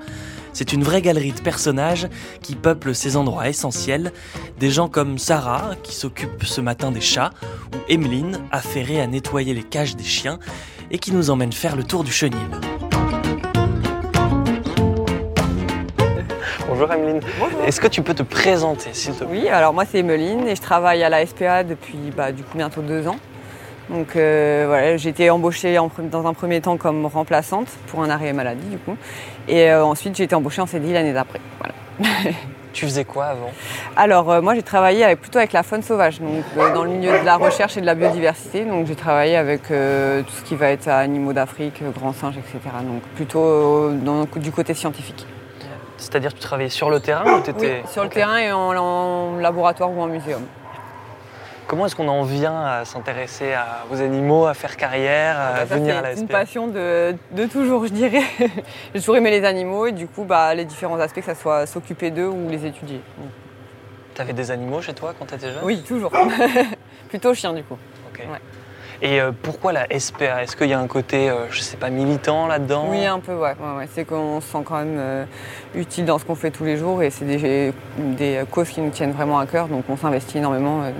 C'est 0.53 0.71
une 0.71 0.83
vraie 0.83 1.01
galerie 1.01 1.33
de 1.33 1.41
personnages 1.41 2.07
qui 2.41 2.55
peuplent 2.55 2.95
ces 2.95 3.17
endroits 3.17 3.49
essentiels, 3.49 4.13
des 4.59 4.69
gens 4.69 4.87
comme 4.87 5.17
Sarah, 5.17 5.75
qui 5.83 5.93
s'occupe 5.93 6.45
ce 6.45 6.61
matin 6.61 6.91
des 6.91 7.01
chats, 7.01 7.31
ou 7.73 7.77
Emeline, 7.89 8.39
affairée 8.51 9.01
à 9.01 9.07
nettoyer 9.07 9.53
les 9.53 9.63
cages 9.63 9.97
des 9.97 10.03
chiens, 10.05 10.39
et 10.89 10.99
qui 10.99 11.11
nous 11.11 11.29
emmène 11.29 11.53
faire 11.53 11.75
le 11.75 11.83
tour 11.83 12.05
du 12.05 12.11
chenil. 12.11 12.37
Bonjour 16.79 16.93
Emeline, 16.93 17.19
est-ce 17.67 17.81
que 17.81 17.87
tu 17.87 18.01
peux 18.01 18.13
te 18.13 18.23
présenter 18.23 18.91
s'il 18.93 19.11
te 19.13 19.25
plaît? 19.25 19.41
Oui, 19.41 19.49
alors 19.49 19.73
moi 19.73 19.83
c'est 19.83 19.99
Emeline 19.99 20.47
et 20.47 20.55
je 20.55 20.61
travaille 20.61 21.03
à 21.03 21.09
la 21.09 21.25
SPA 21.25 21.65
depuis 21.65 21.97
bah, 22.15 22.31
du 22.31 22.41
coup 22.41 22.55
bientôt 22.55 22.79
deux 22.79 23.05
ans. 23.05 23.17
Donc 23.89 24.15
euh, 24.15 24.63
voilà, 24.65 24.95
j'ai 24.95 25.09
été 25.09 25.29
embauchée 25.29 25.77
en 25.77 25.91
dans 26.09 26.25
un 26.25 26.33
premier 26.33 26.61
temps 26.61 26.77
comme 26.77 27.05
remplaçante 27.05 27.67
pour 27.87 28.01
un 28.01 28.09
arrêt 28.09 28.31
maladie 28.31 28.65
du 28.67 28.77
coup. 28.77 28.95
Et 29.49 29.69
euh, 29.69 29.83
ensuite 29.83 30.15
j'ai 30.15 30.23
été 30.23 30.35
embauchée 30.35 30.61
en 30.61 30.67
CDI 30.67 30.93
l'année 30.93 31.11
d'après. 31.11 31.41
Voilà. 31.59 32.31
Tu 32.71 32.85
faisais 32.85 33.03
quoi 33.03 33.25
avant? 33.25 33.51
Alors 33.97 34.31
euh, 34.31 34.41
moi 34.41 34.55
j'ai 34.55 34.63
travaillé 34.63 35.03
avec, 35.03 35.19
plutôt 35.19 35.39
avec 35.39 35.51
la 35.51 35.63
faune 35.63 35.81
sauvage, 35.81 36.21
donc 36.21 36.45
dans 36.73 36.85
le 36.85 36.91
milieu 36.91 37.11
de 37.19 37.25
la 37.25 37.35
recherche 37.35 37.75
et 37.75 37.81
de 37.81 37.85
la 37.85 37.95
biodiversité. 37.95 38.63
Donc 38.63 38.87
j'ai 38.87 38.95
travaillé 38.95 39.35
avec 39.35 39.63
tout 39.63 39.73
ce 39.73 40.43
qui 40.45 40.55
va 40.55 40.69
être 40.69 40.87
animaux 40.87 41.33
d'Afrique, 41.33 41.83
grands 41.93 42.13
singes, 42.13 42.37
etc. 42.37 42.57
Donc 42.83 43.01
plutôt 43.15 43.89
dans- 43.91 44.27
du 44.37 44.51
côté 44.51 44.73
scientifique. 44.73 45.25
C'est-à-dire 46.09 46.33
tu 46.33 46.39
travaillais 46.39 46.69
sur 46.69 46.89
le 46.89 46.99
terrain 46.99 47.23
ou 47.31 47.35
Oui, 47.37 47.43
t'étais... 47.43 47.83
sur 47.87 48.03
le 48.03 48.09
terrain 48.09 48.37
et 48.37 48.51
en, 48.51 48.75
en 48.75 49.37
laboratoire 49.37 49.91
ou 49.91 50.01
en 50.01 50.07
muséum. 50.07 50.41
Comment 51.67 51.85
est-ce 51.85 51.95
qu'on 51.95 52.07
en 52.07 52.23
vient 52.23 52.65
à 52.65 52.83
s'intéresser 52.83 53.53
aux 53.91 54.01
animaux, 54.01 54.47
à 54.47 54.55
faire 54.55 54.75
carrière, 54.75 55.39
à 55.39 55.51
Bah, 55.51 55.57
ça, 55.67 55.75
venir 55.75 55.93
à 55.93 55.97
c'est 55.97 56.03
la 56.03 56.11
une 56.13 56.27
SPA 56.27 56.39
passion 56.39 56.65
de, 56.67 57.15
de 57.31 57.45
toujours, 57.45 57.85
je 57.85 57.91
dirais. 57.93 58.23
J'ai 58.95 58.99
toujours 58.99 59.17
aimé 59.17 59.29
les 59.29 59.45
animaux 59.45 59.85
et 59.85 59.91
du 59.91 60.07
coup, 60.07 60.23
bah, 60.23 60.55
les 60.55 60.65
différents 60.65 60.99
aspects, 60.99 61.19
que 61.19 61.31
ce 61.31 61.39
soit 61.39 61.67
s'occuper 61.67 62.09
d'eux 62.09 62.25
ou 62.27 62.49
les 62.49 62.65
étudier. 62.65 63.01
T'avais 64.15 64.33
des 64.33 64.49
animaux 64.49 64.81
chez 64.81 64.95
toi 64.95 65.13
quand 65.17 65.25
t'étais 65.25 65.51
jeune? 65.53 65.61
Oui, 65.63 65.83
toujours. 65.87 66.11
Plutôt 67.09 67.35
chien, 67.35 67.53
du 67.53 67.61
coup. 67.63 67.77
Ouais. 68.17 68.39
Et 69.01 69.21
euh, 69.21 69.31
pourquoi 69.31 69.71
la 69.71 69.87
SPA 69.97 70.43
Est-ce 70.43 70.57
qu'il 70.57 70.67
y 70.67 70.73
a 70.73 70.79
un 70.79 70.87
côté, 70.87 71.29
euh, 71.29 71.49
je 71.51 71.61
sais 71.61 71.77
pas, 71.77 71.89
militant 71.89 72.47
là-dedans? 72.47 72.87
Oui, 72.89 73.05
un 73.05 73.19
peu, 73.19 73.33
ouais. 73.33 73.55
ouais, 73.59 73.77
ouais. 73.77 73.87
C'est 73.93 74.03
qu'on 74.03 74.41
se 74.41 74.47
sent 74.47 74.63
quand 74.65 74.77
même 74.77 74.97
euh, 74.97 75.25
utile 75.73 76.05
dans 76.05 76.19
ce 76.19 76.25
qu'on 76.25 76.35
fait 76.35 76.51
tous 76.51 76.65
les 76.65 76.75
jours 76.75 77.01
et 77.01 77.09
c'est 77.09 77.23
des, 77.23 77.73
des 77.97 78.41
causes 78.51 78.69
qui 78.69 78.81
nous 78.81 78.89
tiennent 78.89 79.13
vraiment 79.13 79.39
à 79.39 79.45
cœur, 79.45 79.67
donc 79.67 79.85
on 79.87 79.95
s'investit 79.95 80.39
énormément 80.39 80.81
euh, 80.83 80.91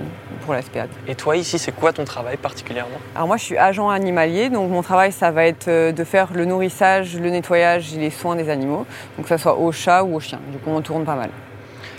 pour 0.44 0.54
la 0.54 0.62
SPA. 0.62 0.86
Et 1.08 1.14
toi 1.14 1.36
ici, 1.36 1.58
c'est 1.58 1.72
quoi 1.72 1.92
ton 1.92 2.04
travail 2.04 2.38
particulièrement? 2.38 2.96
Alors 3.14 3.26
moi, 3.26 3.36
je 3.36 3.44
suis 3.44 3.58
agent 3.58 3.90
animalier, 3.90 4.48
donc 4.48 4.70
mon 4.70 4.82
travail, 4.82 5.12
ça 5.12 5.30
va 5.30 5.44
être 5.44 5.68
de 5.68 6.04
faire 6.04 6.28
le 6.32 6.46
nourrissage, 6.46 7.18
le 7.18 7.28
nettoyage 7.28 7.94
et 7.94 7.98
les 7.98 8.10
soins 8.10 8.34
des 8.34 8.48
animaux, 8.48 8.86
donc 9.18 9.26
que 9.26 9.36
ce 9.36 9.42
soit 9.42 9.58
aux 9.58 9.72
chats 9.72 10.04
ou 10.04 10.16
aux 10.16 10.20
chiens. 10.20 10.40
Du 10.50 10.58
coup, 10.58 10.70
on 10.70 10.80
tourne 10.80 11.04
pas 11.04 11.16
mal. 11.16 11.28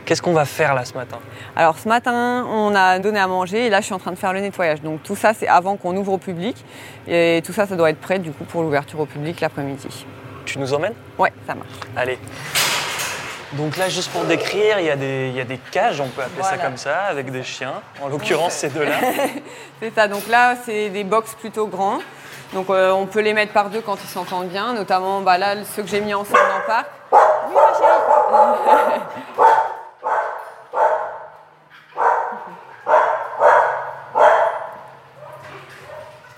Qu'est-ce 0.05 0.21
qu'on 0.21 0.33
va 0.33 0.45
faire 0.45 0.73
là 0.73 0.83
ce 0.83 0.93
matin? 0.93 1.17
Alors 1.55 1.77
ce 1.77 1.87
matin, 1.87 2.45
on 2.49 2.73
a 2.75 2.99
donné 2.99 3.19
à 3.19 3.27
manger 3.27 3.67
et 3.67 3.69
là 3.69 3.79
je 3.81 3.85
suis 3.85 3.93
en 3.93 3.99
train 3.99 4.11
de 4.11 4.17
faire 4.17 4.33
le 4.33 4.39
nettoyage. 4.41 4.81
Donc 4.81 5.03
tout 5.03 5.15
ça 5.15 5.33
c'est 5.33 5.47
avant 5.47 5.77
qu'on 5.77 5.95
ouvre 5.95 6.13
au 6.13 6.17
public 6.17 6.65
et 7.07 7.41
tout 7.45 7.53
ça 7.53 7.65
ça 7.67 7.75
doit 7.75 7.89
être 7.91 8.01
prêt 8.01 8.19
du 8.19 8.31
coup 8.31 8.43
pour 8.43 8.61
l'ouverture 8.63 8.99
au 8.99 9.05
public 9.05 9.39
l'après-midi. 9.41 10.05
Tu 10.45 10.59
nous 10.59 10.73
emmènes? 10.73 10.95
Ouais, 11.17 11.31
ça 11.47 11.53
marche. 11.55 11.69
Allez. 11.95 12.17
Donc 13.53 13.75
là, 13.75 13.89
juste 13.89 14.11
pour 14.11 14.23
décrire, 14.23 14.79
il 14.79 14.85
y, 14.85 14.89
a 14.89 14.95
des- 14.95 15.27
il 15.27 15.35
y 15.35 15.41
a 15.41 15.43
des 15.43 15.57
cages, 15.57 15.99
on 15.99 16.07
peut 16.07 16.21
appeler 16.21 16.41
ça 16.41 16.57
comme 16.57 16.77
ça, 16.77 16.99
avec 17.09 17.29
des 17.31 17.43
chiens. 17.43 17.73
En 18.01 18.07
l'occurrence, 18.07 18.53
ces 18.53 18.69
deux-là. 18.69 18.95
C'est 19.81 19.93
ça. 19.93 20.07
Donc 20.07 20.27
là 20.29 20.55
c'est 20.65 20.89
des 20.89 21.03
box 21.03 21.35
plutôt 21.35 21.67
grands. 21.67 21.99
Donc 22.53 22.69
euh, 22.69 22.91
on 22.91 23.05
peut 23.05 23.19
les 23.21 23.33
mettre 23.33 23.53
par 23.53 23.69
deux 23.69 23.81
quand 23.81 23.97
ils 24.03 24.09
s'entendent 24.09 24.47
bien, 24.47 24.73
notamment 24.73 25.21
bah, 25.21 25.37
là 25.37 25.55
ceux 25.75 25.83
que 25.83 25.89
j'ai 25.89 26.01
mis 26.01 26.13
ensemble 26.13 26.39
en 26.39 26.65
parc. 26.67 26.87
Oui 27.11 27.19
ma 27.53 27.77
chérie. 27.77 29.01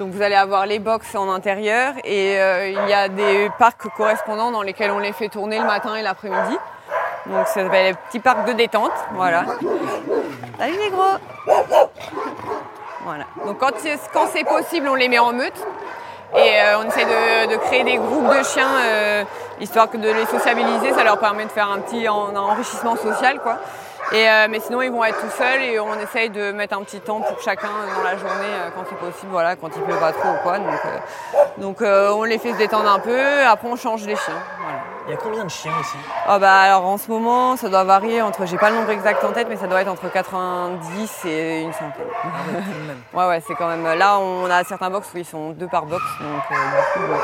Donc 0.04 0.12
vous 0.12 0.22
allez 0.22 0.36
avoir 0.36 0.66
les 0.66 0.80
box 0.80 1.16
en 1.16 1.32
intérieur 1.32 1.94
et 2.04 2.38
euh, 2.38 2.68
il 2.68 2.90
y 2.90 2.94
a 2.94 3.08
des 3.08 3.50
parcs 3.58 3.88
correspondants 3.96 4.52
dans 4.52 4.62
lesquels 4.62 4.92
on 4.92 5.00
les 5.00 5.14
fait 5.14 5.30
tourner 5.30 5.58
le 5.58 5.64
matin 5.64 5.96
et 5.96 6.02
l'après-midi. 6.02 6.58
Donc 7.28 7.48
ça 7.48 7.64
s'appelle 7.64 7.86
les 7.86 7.94
petits 7.94 8.20
parcs 8.20 8.46
de 8.46 8.52
détente, 8.52 8.92
voilà. 9.14 9.46
Salut 10.60 10.76
les 10.78 10.90
gros 10.90 11.16
Voilà. 13.06 13.24
Donc 13.46 13.60
quand 13.60 13.72
c'est, 13.78 14.44
possible, 14.44 14.90
on 14.90 14.96
les 14.96 15.08
met 15.08 15.20
en 15.20 15.32
meute 15.32 15.66
et 16.36 16.60
euh, 16.60 16.80
on 16.80 16.84
essaie 16.90 17.06
de, 17.06 17.56
créer 17.56 17.86
des 17.86 17.96
groupes 17.96 18.28
de 18.28 18.44
chiens 18.44 18.76
euh, 18.84 19.24
histoire 19.62 19.90
que 19.90 19.96
de 19.96 20.10
les 20.10 20.26
sociabiliser, 20.26 20.92
ça 20.92 21.06
leur 21.06 21.18
permet 21.18 21.46
de 21.46 21.52
faire 21.52 21.72
un 21.72 21.80
petit 21.80 22.10
en- 22.10 22.36
enrichissement 22.36 22.98
social 22.98 23.40
quoi. 23.40 23.58
Et, 24.14 24.30
euh, 24.30 24.48
mais 24.48 24.60
sinon 24.60 24.84
ils 24.84 24.92
vont 24.92 25.04
être 25.04 25.20
tout 25.20 25.36
seuls 25.36 25.64
et 25.64 25.80
on 25.80 25.96
essaye 25.96 26.30
de 26.30 26.52
mettre 26.52 26.78
un 26.78 26.84
petit 26.84 27.00
temps 27.00 27.20
pour 27.20 27.42
chacun 27.42 27.68
dans 27.96 28.04
la 28.04 28.16
journée 28.16 28.46
euh, 28.46 28.70
quand 28.76 28.84
c'est 28.88 28.98
possible, 28.98 29.32
voilà, 29.32 29.56
quand 29.56 29.70
il 29.76 29.82
pleut 29.82 29.96
pas 29.96 30.12
trop 30.12 30.30
ou 30.30 30.44
quoi. 30.44 30.60
Donc, 30.60 30.68
euh, 30.86 30.98
donc 31.58 31.82
euh, 31.82 32.12
on 32.12 32.24
les 32.24 32.38
fait 32.38 32.54
se 32.54 32.58
détendre 32.58 32.92
un 32.92 33.00
peu, 33.00 33.44
après 33.44 33.68
on 33.68 33.76
change 33.76 34.06
les 34.06 34.16
chiens. 34.16 34.40
Voilà. 34.60 34.80
Il 35.08 35.12
y 35.12 35.14
a 35.16 35.18
combien 35.18 35.44
de 35.44 35.50
chiens 35.50 35.74
ici 35.82 35.98
Ah 36.28 36.38
bah 36.38 36.60
alors 36.60 36.86
en 36.86 36.98
ce 36.98 37.10
moment 37.10 37.58
ça 37.58 37.70
doit 37.70 37.84
varier 37.84 38.22
entre, 38.22 38.46
j'ai 38.46 38.58
pas 38.58 38.70
le 38.70 38.76
nombre 38.76 38.92
exact 38.92 39.24
en 39.24 39.32
tête, 39.32 39.48
mais 39.50 39.58
ça 39.58 39.66
doit 39.66 39.82
être 39.82 39.92
entre 39.92 40.12
90 40.12 41.26
et 41.26 41.62
une 41.62 41.74
centaine. 41.74 42.06
Ouais 43.14 43.28
ouais 43.28 43.42
c'est 43.46 43.56
quand 43.56 43.68
même, 43.68 43.84
là 43.98 44.20
on 44.20 44.46
a 44.50 44.64
certains 44.64 44.92
box 44.92 45.10
où 45.14 45.18
ils 45.18 45.26
sont 45.26 45.50
deux 45.54 45.68
par 45.68 45.86
box, 45.88 46.04
donc 46.22 46.30
du 46.50 46.56
coup 47.02 47.08
bon, 47.08 47.18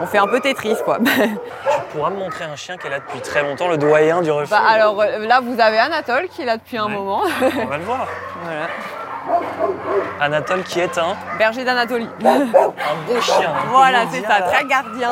on 0.00 0.06
fait 0.06 0.18
un 0.18 0.26
peu 0.26 0.40
Tetris 0.40 0.76
quoi. 0.84 0.98
Tu 0.98 1.96
pourras 1.98 2.10
me 2.10 2.16
montrer 2.16 2.44
un 2.44 2.56
chien 2.56 2.76
qui 2.76 2.86
est 2.86 2.90
là 2.90 2.98
depuis 3.00 3.20
très 3.20 3.42
longtemps, 3.42 3.68
le 3.68 3.78
doyen 3.78 4.20
du 4.22 4.30
refuge. 4.30 4.50
bah 4.50 4.60
alors 4.68 5.00
euh, 5.00 5.18
là 5.26 5.40
vous 5.40 5.58
avez 5.60 5.78
Anatole 5.78 6.28
qui 6.28 6.42
est 6.42 6.46
là 6.46 6.56
depuis 6.56 6.76
un 6.78 6.88
moment. 6.88 7.22
On 7.24 7.66
va 7.66 7.78
le 7.78 7.84
voir. 7.84 8.06
voilà. 8.42 8.66
Anatole 10.20 10.62
qui 10.62 10.78
est 10.80 10.98
un, 10.98 11.16
Berger 11.38 11.64
d'Anatolie. 11.64 12.08
un 12.24 12.38
beau 13.06 13.20
chien. 13.20 13.50
hein. 13.50 13.64
Voilà, 13.70 13.98
c'est 14.12 14.22
ça, 14.22 14.40
très 14.42 14.64
gardien. 14.66 15.10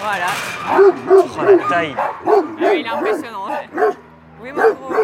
Voilà. 0.00 0.26
Oh, 0.70 1.42
la 1.42 1.68
taille. 1.68 1.94
Ah 1.98 2.72
il 2.74 2.86
est 2.86 2.88
impressionnant. 2.88 3.46
ouais. 3.48 3.88
Oui, 4.42 4.52
mon 4.52 4.62
gros. 4.62 4.94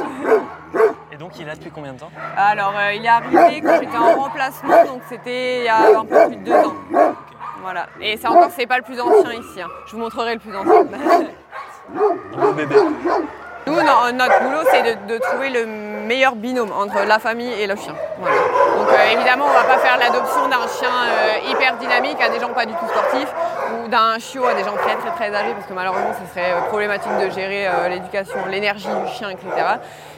Et 1.12 1.16
donc, 1.16 1.32
il 1.36 1.42
est 1.42 1.46
là 1.46 1.54
depuis 1.54 1.70
combien 1.70 1.92
de 1.92 1.98
temps 1.98 2.10
Alors, 2.36 2.72
euh, 2.78 2.92
il 2.94 3.04
est 3.04 3.08
arrivé 3.08 3.60
quand 3.60 3.78
j'étais 3.80 3.96
en 3.98 4.14
remplacement, 4.22 4.84
donc 4.86 5.02
c'était 5.08 5.58
il 5.58 5.64
y 5.64 5.68
a 5.68 5.98
un 5.98 6.04
peu 6.04 6.26
plus 6.28 6.36
de 6.36 6.44
deux 6.44 6.54
ans. 6.54 6.74
Voilà. 7.62 7.86
Et 8.00 8.16
c'est 8.16 8.26
encore, 8.26 8.50
c'est 8.56 8.66
pas 8.66 8.76
le 8.78 8.82
plus 8.82 9.00
ancien 9.00 9.32
ici. 9.32 9.60
hein. 9.62 9.68
Je 9.86 9.92
vous 9.92 9.98
montrerai 9.98 10.34
le 10.34 10.40
plus 10.40 10.54
ancien. 10.56 10.82
Bébé. 12.56 12.74
Nous, 13.66 13.74
no- 13.74 14.12
notre 14.12 14.42
boulot, 14.42 14.58
c'est 14.70 14.82
de, 14.82 15.14
de 15.14 15.18
trouver 15.18 15.48
le 15.50 15.66
meilleur 16.06 16.34
binôme 16.34 16.72
entre 16.72 17.04
la 17.06 17.18
famille 17.18 17.52
et 17.52 17.66
le 17.66 17.76
chien. 17.76 17.94
Voilà. 18.18 18.36
Euh, 19.02 19.12
évidemment, 19.12 19.46
on 19.46 19.52
va 19.52 19.64
pas 19.64 19.78
faire 19.78 19.96
l'adoption 19.98 20.46
d'un 20.48 20.66
chien 20.78 20.90
euh, 20.90 21.50
hyper 21.50 21.76
dynamique 21.76 22.20
à 22.22 22.28
des 22.28 22.38
gens 22.40 22.48
pas 22.50 22.66
du 22.66 22.72
tout 22.74 22.86
sportifs 22.88 23.32
ou 23.84 23.88
d'un 23.88 24.18
chiot 24.18 24.46
à 24.46 24.54
des 24.54 24.64
gens 24.64 24.74
très 24.76 24.94
très 24.96 25.10
très 25.10 25.34
âgés 25.34 25.52
parce 25.54 25.66
que 25.66 25.72
malheureusement, 25.72 26.12
ce 26.12 26.34
serait 26.34 26.52
euh, 26.52 26.60
problématique 26.68 27.16
de 27.18 27.30
gérer 27.30 27.68
l'éducation, 27.88 28.36
l'énergie 28.48 28.88
du 28.88 29.12
chien, 29.12 29.30
etc. 29.30 29.48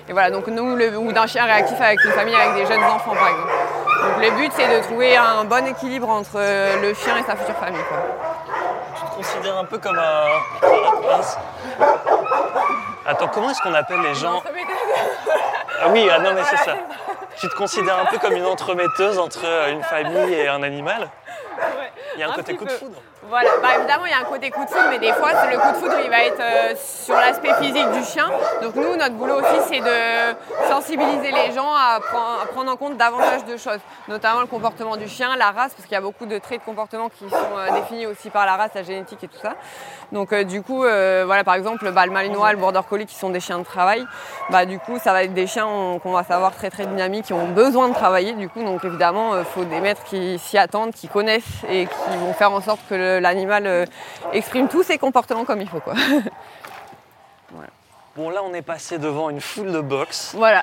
Et 0.09 0.13
voilà, 0.13 0.31
donc 0.31 0.47
nous, 0.49 0.77
le- 0.77 0.97
ou 0.99 1.13
d'un 1.13 1.27
chien 1.27 1.45
réactif 1.45 1.81
avec 1.81 2.03
une 2.05 2.13
famille 2.13 2.35
avec 2.35 2.55
des 2.55 2.67
jeunes 2.67 2.85
enfants 2.85 3.15
par 3.15 3.29
exemple. 3.29 3.53
Donc 4.03 4.23
le 4.25 4.31
but, 4.33 4.53
c'est 4.55 4.69
de 4.69 4.83
trouver 4.83 5.17
un 5.17 5.45
bon 5.45 5.67
équilibre 5.67 6.11
entre 6.11 6.39
le 6.83 6.93
chien 6.95 7.17
et 7.17 7.23
sa 7.23 7.37
future 7.37 7.55
famille. 7.57 7.83
quoi. 7.89 7.97
Tu 8.99 9.03
te 9.11 9.15
considères 9.17 9.57
un 9.59 9.65
peu 9.65 9.79
comme 9.79 9.99
un. 9.99 10.27
Attends, 13.07 13.29
comment 13.33 13.51
est-ce 13.51 13.61
qu'on 13.63 13.75
appelle 13.75 14.01
les 14.03 14.15
gens? 14.15 14.43
Ah 15.83 15.87
oui, 15.91 16.09
ah 16.15 16.19
non, 16.19 16.31
mais 16.35 16.43
c'est 16.45 16.57
ça. 16.65 16.75
Tu 17.41 17.49
te 17.49 17.55
considères 17.55 17.99
un 17.99 18.07
peu 18.07 18.19
comme 18.19 18.35
une 18.35 18.45
entremetteuse 18.45 19.19
entre 19.19 19.45
euh, 19.45 19.73
une 19.73 19.83
famille 19.83 20.33
et 20.33 20.49
un 20.49 20.63
animal? 20.63 21.11
Il 22.15 22.21
y 22.21 22.23
a 22.23 22.27
un, 22.29 22.31
Un 22.31 22.35
côté 22.35 22.55
coup 22.57 22.65
de 22.65 22.71
foudre. 22.71 22.97
Voilà, 23.29 23.49
bah 23.63 23.69
évidemment 23.79 24.05
il 24.05 24.11
y 24.11 24.15
a 24.15 24.19
un 24.19 24.25
côté 24.31 24.51
coup 24.51 24.65
de 24.65 24.69
foudre, 24.71 24.85
mais 24.91 24.99
des 24.99 25.13
fois 25.15 25.31
c'est- 25.33 25.51
le 25.51 25.59
coup 25.59 25.71
de 25.73 25.77
foudre 25.77 25.97
il 26.05 26.11
va 26.11 26.25
être 26.25 26.41
euh, 26.41 26.75
sur 26.77 27.15
l'aspect 27.15 27.55
physique 27.55 27.91
du 27.93 28.05
chien. 28.05 28.29
Donc 28.63 28.75
nous 28.77 28.97
notre 28.97 29.15
boulot 29.15 29.37
aussi 29.41 29.61
c'est 29.69 29.81
de 29.81 30.37
sensibiliser 30.69 31.31
les 31.33 31.53
gens 31.53 31.73
à, 31.73 31.99
pren- 32.01 32.43
à 32.43 32.47
prendre 32.47 32.71
en 32.71 32.77
compte 32.77 32.97
davantage 32.97 33.45
de 33.47 33.57
choses, 33.57 33.79
notamment 34.09 34.41
le 34.41 34.47
comportement 34.47 34.97
du 34.97 35.09
chien, 35.09 35.37
la 35.37 35.47
race, 35.53 35.73
parce 35.75 35.83
qu'il 35.85 35.93
y 35.93 35.97
a 35.97 36.01
beaucoup 36.03 36.27
de 36.27 36.39
traits 36.39 36.61
de 36.61 36.65
comportement 36.65 37.09
qui 37.09 37.29
sont 37.29 37.37
euh, 37.59 37.71
définis 37.81 38.07
aussi 38.07 38.29
par 38.31 38.45
la 38.47 38.57
race, 38.57 38.71
la 38.75 38.83
génétique 38.83 39.25
et 39.25 39.29
tout 39.29 39.39
ça. 39.41 39.55
Donc 40.13 40.33
euh, 40.33 40.45
du 40.45 40.63
coup 40.63 40.81
voilà 40.81 41.45
par 41.45 41.55
exemple 41.55 41.91
bah, 41.93 42.05
le 42.07 42.13
malinois, 42.13 42.53
le 42.53 42.59
border 42.59 42.81
collie 42.89 43.07
qui 43.07 43.15
sont 43.15 43.31
des 43.31 43.41
chiens 43.41 43.59
de 43.59 43.65
travail, 43.65 44.05
bah 44.51 44.67
du 44.67 44.79
coup 44.79 44.99
ça 45.03 45.13
va 45.13 45.25
être 45.25 45.33
des 45.35 45.47
chiens 45.47 45.67
on- 45.67 45.99
qu'on 45.99 46.13
va 46.13 46.25
savoir 46.25 46.55
très 46.55 46.69
très 46.71 46.85
dynamiques, 46.87 47.25
qui 47.27 47.33
ont 47.33 47.49
besoin 47.49 47.89
de 47.89 47.95
travailler 47.95 48.33
du 48.35 48.49
coup 48.51 48.63
donc 48.63 48.85
évidemment 48.85 49.37
il 49.39 49.45
faut 49.45 49.65
des 49.65 49.81
maîtres 49.81 50.05
qui 50.05 50.39
s'y 50.39 50.59
attendent, 50.59 50.93
qui 50.93 51.09
connaissent 51.09 51.64
et 51.69 51.87
qui 51.87 52.17
vont 52.19 52.33
faire 52.35 52.53
en 52.53 52.61
sorte 52.61 52.81
que 52.89 53.19
l'animal 53.19 53.67
euh, 53.67 53.85
exprime 54.33 54.69
tous 54.69 54.83
ses 54.83 54.99
comportements 54.99 55.45
comme 55.45 55.61
il 55.61 55.69
faut 55.69 55.81
quoi. 55.81 55.95
Bon, 58.17 58.31
là, 58.31 58.43
on 58.49 58.55
est 58.55 58.63
passé 58.63 58.99
devant 58.99 59.29
une 59.29 59.41
foule 59.41 59.73
de 59.73 59.81
box. 59.81 60.35
voilà, 60.37 60.63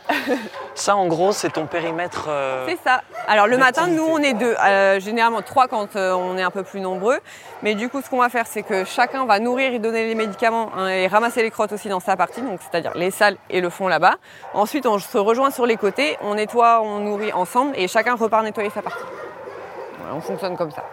Ça, 0.74 0.96
en 0.96 1.08
gros, 1.08 1.34
c'est 1.34 1.50
ton 1.50 1.66
périmètre. 1.66 2.28
euh, 2.30 2.66
c'est 2.70 2.80
ça. 2.82 3.02
Alors 3.28 3.46
le 3.46 3.58
matin 3.58 3.88
nous 3.88 4.06
on 4.06 4.20
est 4.20 4.34
deux, 4.34 4.56
Euh, 4.66 5.02
généralement 5.02 5.42
trois 5.42 5.68
quand 5.68 5.98
euh, 5.98 6.14
on 6.14 6.38
est 6.38 6.42
un 6.44 6.50
peu 6.50 6.64
plus 6.64 6.80
nombreux, 6.80 7.20
mais 7.62 7.76
du 7.76 7.90
coup 7.90 8.02
ce 8.02 8.10
qu'on 8.10 8.20
va 8.20 8.30
faire 8.30 8.48
c'est 8.48 8.64
que 8.64 8.86
chacun 8.86 9.26
va 9.26 9.40
nourrir 9.40 9.74
et 9.74 9.80
donner 9.80 10.08
les 10.08 10.16
médicaments 10.16 10.72
hein, 10.78 10.88
et 10.88 11.08
ramasser 11.08 11.44
les 11.44 11.52
crottes 11.52 11.74
aussi 11.74 11.90
dans 11.90 12.00
sa 12.00 12.16
partie, 12.16 12.42
donc 12.42 12.60
c'est-à-dire 12.62 12.94
les 12.96 13.12
salles 13.12 13.36
et 13.50 13.60
le 13.60 13.70
fond 13.70 13.90
là-bas. 13.90 14.16
Ensuite 14.54 14.86
on 14.86 14.98
se 14.98 15.18
rejoint 15.18 15.52
sur 15.52 15.66
les 15.66 15.76
côtés, 15.78 16.18
on 16.22 16.36
nettoie, 16.36 16.82
on 16.82 17.00
nourrit 17.00 17.34
ensemble 17.34 17.74
et 17.76 17.88
chacun 17.90 18.16
repart 18.16 18.44
nettoyer 18.46 18.70
sa 18.70 18.82
partie. 18.82 19.04
Voilà, 20.02 20.16
on 20.16 20.22
fonctionne 20.22 20.58
comme 20.58 20.72
ça. 20.72 20.84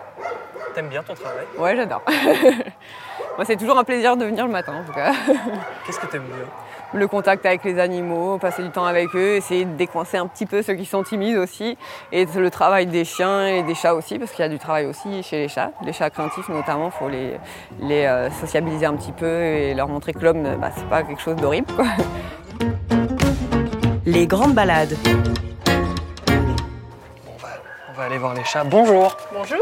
T'aimes 0.75 0.89
bien 0.89 1.03
ton 1.03 1.15
travail 1.15 1.47
Ouais, 1.59 1.75
j'adore. 1.77 2.03
Moi, 3.37 3.45
c'est 3.45 3.57
toujours 3.57 3.79
un 3.79 3.85
plaisir 3.85 4.17
de 4.17 4.25
venir 4.25 4.47
le 4.47 4.53
matin, 4.53 4.75
en 4.83 4.85
tout 4.85 4.93
cas. 4.93 5.13
Qu'est-ce 5.87 6.01
que 6.01 6.07
t'aimes 6.07 6.25
bien 6.25 6.45
Le 6.93 7.07
contact 7.07 7.47
avec 7.47 7.65
les 7.65 7.79
animaux, 7.79 8.39
passer 8.39 8.63
du 8.63 8.71
temps 8.71 8.85
avec 8.85 9.15
eux, 9.15 9.37
essayer 9.37 9.65
de 9.65 9.75
décoincer 9.77 10.19
un 10.19 10.27
petit 10.27 10.45
peu 10.45 10.61
ceux 10.63 10.75
qui 10.75 10.85
sont 10.85 11.03
timides 11.05 11.37
aussi. 11.37 11.79
Et 12.11 12.27
le 12.27 12.51
travail 12.51 12.87
des 12.87 13.05
chiens 13.05 13.47
et 13.47 13.63
des 13.63 13.75
chats 13.75 13.95
aussi, 13.95 14.19
parce 14.19 14.33
qu'il 14.33 14.41
y 14.41 14.47
a 14.47 14.49
du 14.49 14.59
travail 14.59 14.87
aussi 14.87 15.23
chez 15.23 15.37
les 15.39 15.49
chats. 15.49 15.71
Les 15.83 15.93
chats 15.93 16.11
craintifs, 16.11 16.49
notamment, 16.49 16.87
il 16.87 16.99
faut 16.99 17.09
les, 17.09 17.39
les 17.81 18.05
euh, 18.05 18.31
sociabiliser 18.31 18.87
un 18.87 18.97
petit 18.97 19.13
peu 19.13 19.27
et 19.27 19.75
leur 19.75 19.89
montrer 19.89 20.13
que 20.13 20.21
l'homme, 20.21 20.43
bah, 20.61 20.71
c'est 20.77 20.89
pas 20.89 21.05
quelque 21.05 21.23
chose 21.23 21.37
d'horrible. 21.37 21.73
quoi. 21.75 21.87
Les 24.05 24.27
grandes 24.27 24.55
balades. 24.55 24.97
On 27.99 28.01
va, 28.01 28.07
aller 28.07 28.19
voir 28.19 28.35
les 28.35 28.45
chats. 28.45 28.63
Bonjour 28.63 29.17
Bonjour, 29.33 29.59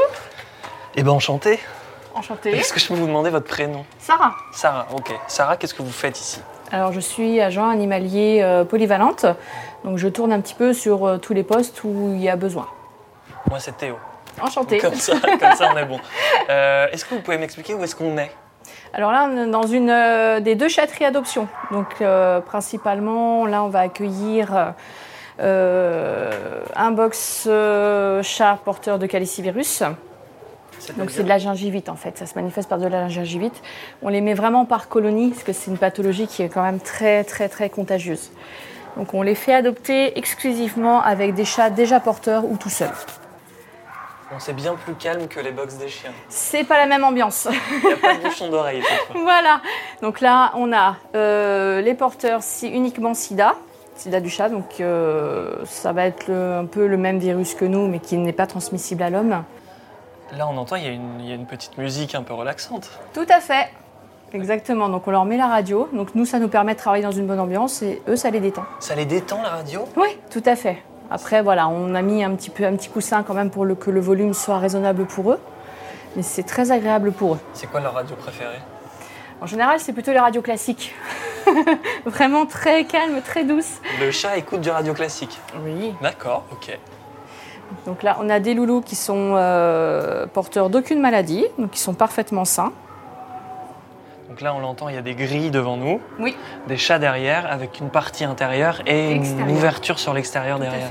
Eh 0.95 1.03
ben, 1.03 1.11
enchanté. 1.13 1.59
enchantée. 2.15 2.51
Est-ce 2.51 2.71
que 2.71 2.79
je 2.79 2.87
peux 2.87 2.93
vous 2.95 3.07
demander 3.07 3.31
votre 3.31 3.47
prénom? 3.47 3.87
Sarah. 3.99 4.35
Sarah, 4.53 4.87
ok. 4.95 5.11
Sarah, 5.27 5.57
qu'est-ce 5.57 5.73
que 5.73 5.83
vous 5.83 5.91
faites 5.91 6.21
ici? 6.21 6.43
Alors 6.71 6.93
je 6.93 7.01
suis 7.01 7.41
agent 7.41 7.67
animalier 7.67 8.41
euh, 8.43 8.65
polyvalente, 8.65 9.25
donc 9.85 9.97
je 9.97 10.09
tourne 10.09 10.33
un 10.33 10.41
petit 10.41 10.55
peu 10.55 10.75
sur 10.75 11.07
euh, 11.07 11.17
tous 11.17 11.33
les 11.33 11.45
postes 11.45 11.83
où 11.85 12.13
il 12.15 12.21
y 12.21 12.29
a 12.29 12.37
besoin. 12.37 12.67
Moi, 13.49 13.59
c'est 13.59 13.77
Théo. 13.77 13.97
Enchantée. 14.43 14.79
Comme 14.79 14.97
ça, 14.97 15.15
comme 15.41 15.55
ça, 15.55 15.71
on 15.73 15.77
est 15.79 15.87
bon. 15.87 16.01
Euh, 16.51 16.89
est-ce 16.93 17.07
que 17.07 17.15
vous 17.15 17.23
pouvez 17.23 17.39
m'expliquer 17.39 17.73
où 17.73 17.83
est-ce 17.85 17.97
qu'on 17.97 18.19
est? 18.19 18.31
Alors 18.93 19.13
là, 19.13 19.31
on 19.31 19.47
est 19.47 19.51
dans 19.51 19.67
une 19.67 19.89
euh, 19.89 20.41
des 20.41 20.57
deux 20.57 20.69
chatteries 20.69 21.07
adoption. 21.07 21.49
Donc 21.71 21.87
euh, 22.03 22.41
principalement, 22.41 23.47
là, 23.47 23.63
on 23.63 23.69
va 23.69 23.81
accueillir 23.81 24.75
un 25.39 26.91
box 26.91 27.45
euh, 27.47 28.23
chat 28.23 28.59
porteur 28.65 28.99
de 28.99 29.07
calicivirus. 29.07 29.83
Donc 30.99 31.11
c'est 31.11 31.25
de 31.25 31.29
la 31.29 31.39
gingivite 31.39 31.89
en 31.89 31.97
fait, 31.97 32.19
ça 32.19 32.27
se 32.27 32.35
manifeste 32.35 32.69
par 32.69 32.79
de 32.79 32.87
la 32.87 33.09
gingivite. 33.09 33.63
On 34.03 34.09
les 34.09 34.21
met 34.21 34.35
vraiment 34.35 34.67
par 34.67 34.89
colonie 34.89 35.31
parce 35.31 35.43
que 35.43 35.53
c'est 35.53 35.71
une 35.71 35.79
pathologie 35.79 36.27
qui 36.27 36.43
est 36.43 36.49
quand 36.49 36.63
même 36.63 36.81
très 36.81 37.25
très 37.25 37.49
très 37.49 37.71
contagieuse. 37.71 38.31
Donc 38.97 39.15
on 39.15 39.23
les 39.23 39.35
fait 39.35 39.55
adopter 39.55 40.19
exclusivement 40.19 41.03
avec 41.03 41.35
des 41.35 41.45
chats 41.45 41.71
déjà 41.71 41.99
porteurs 41.99 42.45
ou 42.45 42.57
tout 42.57 42.71
seuls. 42.71 42.91
Bon, 44.31 44.39
c'est 44.39 44.55
bien 44.55 44.75
plus 44.75 44.95
calme 44.95 45.29
que 45.29 45.39
les 45.39 45.53
box 45.53 45.77
des 45.77 45.89
chiens. 45.89 46.11
C'est 46.29 46.65
pas 46.65 46.79
la 46.79 46.87
même 46.87 47.05
ambiance. 47.05 47.47
Il 47.83 47.87
n'y 47.87 47.93
a 47.93 47.97
pas 47.97 48.15
de 48.15 48.23
bouchon 48.23 48.49
d'oreille 48.49 48.83
voilà. 49.15 49.61
Donc 50.03 50.21
là 50.21 50.53
on 50.55 50.73
a 50.73 50.97
euh, 51.15 51.81
les 51.81 51.95
porteurs 51.95 52.43
si 52.43 52.69
uniquement 52.69 53.15
SIDA, 53.15 53.55
SIDA 53.97 54.21
du 54.21 54.31
chat. 54.31 54.49
Donc 54.49 54.81
euh, 54.81 55.57
ça 55.65 55.93
va 55.93 56.07
être 56.07 56.29
le- 56.29 56.55
un 56.59 56.65
peu 56.67 56.87
le 56.87 56.97
même 56.97 57.19
virus 57.19 57.55
que 57.55 57.65
nous 57.65 57.87
mais 57.89 57.99
qui 57.99 58.17
n'est 58.17 58.33
pas 58.33 58.47
transmissible 58.47 59.03
à 59.03 59.11
l'homme. 59.11 59.43
Là, 60.37 60.49
on 60.49 60.57
entend, 60.57 60.77
il 60.77 60.85
y, 60.85 60.89
a 60.89 60.91
une- 60.91 61.21
il 61.21 61.29
y 61.29 61.33
a 61.33 61.35
une 61.37 61.47
petite 61.47 61.79
musique 61.79 62.15
un 62.15 62.23
peu 62.23 62.35
relaxante. 62.35 62.91
Tout 63.15 63.27
à 63.29 63.41
fait. 63.41 63.69
Exactement. 64.33 64.89
Donc 64.89 65.07
on 65.07 65.11
leur 65.13 65.25
met 65.25 65.37
la 65.37 65.47
radio. 65.47 65.89
Donc 65.93 66.15
nous, 66.15 66.25
ça 66.27 66.39
nous 66.41 66.49
permet 66.49 66.75
de 66.75 66.79
travailler 66.79 67.05
dans 67.05 67.13
une 67.13 67.27
bonne 67.27 67.39
ambiance 67.41 67.83
et 67.83 68.03
eux, 68.09 68.17
ça 68.17 68.31
les 68.31 68.41
détend. 68.41 68.65
Ça 68.81 68.95
les 68.97 69.05
détend, 69.07 69.41
la 69.43 69.51
radio? 69.51 69.85
Oui, 69.97 70.09
tout 70.31 70.43
à 70.47 70.57
fait. 70.57 70.79
Après, 71.11 71.41
voilà, 71.43 71.69
on 71.69 71.95
a 71.95 72.03
mis 72.03 72.25
un 72.25 72.35
petit 72.35 72.51
peu 72.51 72.65
un 72.65 72.75
petit 72.75 72.89
coussin 72.89 73.23
quand 73.23 73.35
même 73.35 73.51
pour 73.51 73.65
le- 73.65 73.77
que 73.77 73.91
le 73.93 74.01
volume 74.01 74.35
soit 74.35 74.59
raisonnable 74.59 75.07
pour 75.07 75.31
eux. 75.31 75.39
Mais 76.17 76.23
c'est 76.23 76.43
très 76.43 76.73
agréable 76.73 77.13
pour 77.13 77.35
eux. 77.35 77.39
C'est 77.53 77.69
quoi 77.71 77.79
leur 77.81 77.95
radio 77.95 78.17
préférée? 78.17 78.59
En 79.41 79.47
général, 79.47 79.79
c'est 79.79 79.93
plutôt 79.93 80.11
les 80.13 80.19
radios 80.19 80.43
classiques. 80.43 80.93
Vraiment 82.07 82.47
très 82.47 82.85
calme, 82.85 83.21
très 83.23 83.45
douce. 83.45 83.81
Le 84.01 84.11
chat 84.11 84.37
écoute 84.37 84.61
du 84.61 84.71
radio 84.71 84.95
classique. 84.95 85.41
Oui. 85.65 85.95
D'accord, 86.03 86.45
ok. 86.53 86.79
Donc 87.85 88.03
là, 88.03 88.17
on 88.21 88.29
a 88.29 88.39
des 88.41 88.55
loulous 88.55 88.81
qui 88.81 88.97
sont 88.97 89.33
euh, 89.35 90.27
porteurs 90.27 90.71
d'aucune 90.71 91.01
maladie, 91.01 91.45
donc 91.59 91.71
qui 91.73 91.81
sont 91.81 91.95
parfaitement 91.95 92.45
sains. 92.45 92.73
Donc 94.29 94.41
là, 94.41 94.55
on 94.55 94.59
l'entend, 94.61 94.89
il 94.89 94.95
y 94.95 94.99
a 94.99 95.03
des 95.03 95.15
grilles 95.15 95.51
devant 95.51 95.77
nous, 95.77 96.01
Oui, 96.19 96.37
des 96.69 96.77
chats 96.77 96.99
derrière, 96.99 97.51
avec 97.51 97.81
une 97.81 97.89
partie 97.89 98.25
intérieure 98.25 98.83
et 98.87 99.13
une 99.13 99.51
ouverture 99.51 99.99
sur 99.99 100.13
l'extérieur 100.13 100.59
derrière. 100.59 100.91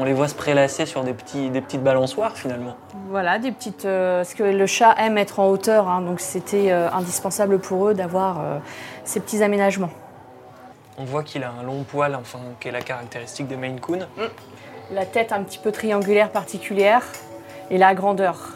On 0.00 0.04
les 0.04 0.14
voit 0.14 0.28
se 0.28 0.34
prélasser 0.34 0.86
sur 0.86 1.04
des, 1.04 1.12
petits, 1.12 1.50
des 1.50 1.60
petites 1.60 1.82
balançoires 1.82 2.34
finalement. 2.34 2.74
Voilà, 3.10 3.38
des 3.38 3.52
petites. 3.52 3.84
euh, 3.84 4.20
parce 4.20 4.32
que 4.32 4.44
le 4.44 4.66
chat 4.66 4.94
aime 4.96 5.18
être 5.18 5.40
en 5.40 5.48
hauteur, 5.48 5.88
hein, 5.88 6.00
donc 6.00 6.20
c'était 6.20 6.72
euh, 6.72 6.90
indispensable 6.90 7.58
pour 7.58 7.86
eux 7.86 7.92
d'avoir 7.92 8.40
euh, 8.40 8.58
ces 9.04 9.20
petits 9.20 9.42
aménagements. 9.42 9.90
On 10.96 11.04
voit 11.04 11.22
qu'il 11.22 11.44
a 11.44 11.50
un 11.50 11.62
long 11.62 11.82
poil, 11.82 12.14
enfin, 12.14 12.38
qui 12.60 12.68
est 12.68 12.70
la 12.70 12.80
caractéristique 12.80 13.46
des 13.46 13.56
Maine 13.56 13.78
Coon. 13.78 14.06
La 14.90 15.04
tête 15.04 15.32
un 15.32 15.42
petit 15.42 15.58
peu 15.58 15.70
triangulaire 15.70 16.30
particulière 16.30 17.02
et 17.70 17.76
la 17.76 17.94
grandeur. 17.94 18.52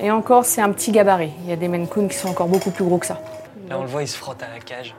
Et 0.00 0.10
encore, 0.10 0.44
c'est 0.44 0.62
un 0.62 0.72
petit 0.72 0.90
gabarit. 0.90 1.30
Il 1.44 1.50
y 1.50 1.52
a 1.52 1.56
des 1.56 1.68
Maine 1.68 1.86
Coon 1.86 2.08
qui 2.08 2.16
sont 2.16 2.28
encore 2.28 2.48
beaucoup 2.48 2.72
plus 2.72 2.84
gros 2.84 2.98
que 2.98 3.06
ça. 3.06 3.20
Là, 3.68 3.78
on 3.78 3.82
le 3.82 3.88
voit, 3.88 4.02
il 4.02 4.08
se 4.08 4.16
frotte 4.16 4.42
à 4.42 4.52
la 4.52 4.58
cage. 4.58 4.96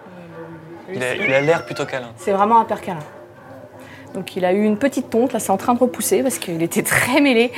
Il 0.89 1.04
a 1.04 1.13
il 1.13 1.34
a 1.34 1.41
l'air 1.41 1.65
plutôt 1.65 1.86
câlin. 1.86 2.12
C'est 2.15 2.32
vraiment 2.32 2.62
un 2.62 2.65
père 2.65 2.80
câlin. 2.80 3.00
Donc 4.13 4.36
il 4.36 4.45
a 4.45 4.54
eu 4.54 4.63
une 4.63 4.78
petite 4.78 5.10
tonte, 5.10 5.34
là 5.34 5.39
c'est 5.39 5.52
en 5.52 5.58
train 5.58 5.73
de 5.73 5.80
repousser 5.80 6.21
parce 6.23 6.38
qu'il 6.38 6.62
était 6.62 6.84
très 6.84 7.19
mêlé. 7.21 7.52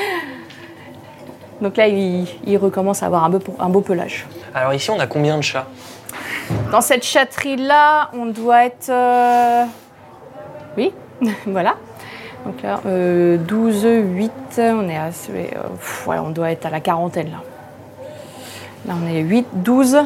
Donc 1.62 1.78
là 1.78 1.88
il, 1.88 2.28
il 2.46 2.58
recommence 2.58 3.04
à 3.04 3.08
avoir 3.08 3.24
un 3.24 3.30
beau, 3.30 3.39
un 3.60 3.70
beau 3.70 3.82
pelage. 3.82 4.26
Alors 4.54 4.74
ici, 4.74 4.89
on 4.89 5.00
a 5.00 5.08
combien 5.08 5.38
de 5.38 5.41
chats? 5.44 5.68
Dans 6.72 6.82
cette 6.82 7.04
chatterie 7.04 7.58
là, 7.58 8.10
on 8.13 8.26
doit 8.28 8.65
être. 8.65 8.89
euh, 8.89 9.65
Oui, 10.78 10.94
voilà. 11.48 11.76
Donc 12.46 12.62
là, 12.62 12.80
euh, 12.86 13.38
12, 13.38 13.86
8, 13.86 14.32
on 14.60 14.88
est 14.88 14.96
à. 14.98 15.08
euh, 15.08 15.10
pff, 15.80 16.08
ouais, 16.08 16.20
on 16.20 16.30
doit 16.30 16.52
être 16.52 16.65
à 16.68 16.70
la 16.70 16.80
quarantaine 16.80 17.32
là. 17.32 17.41
Là, 18.88 18.94
on 19.04 19.08
est 19.08 19.22
8, 19.22 19.48
12, 19.54 19.98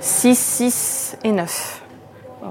6, 0.00 0.38
6 0.38 1.16
et 1.24 1.32
9. 1.32 1.82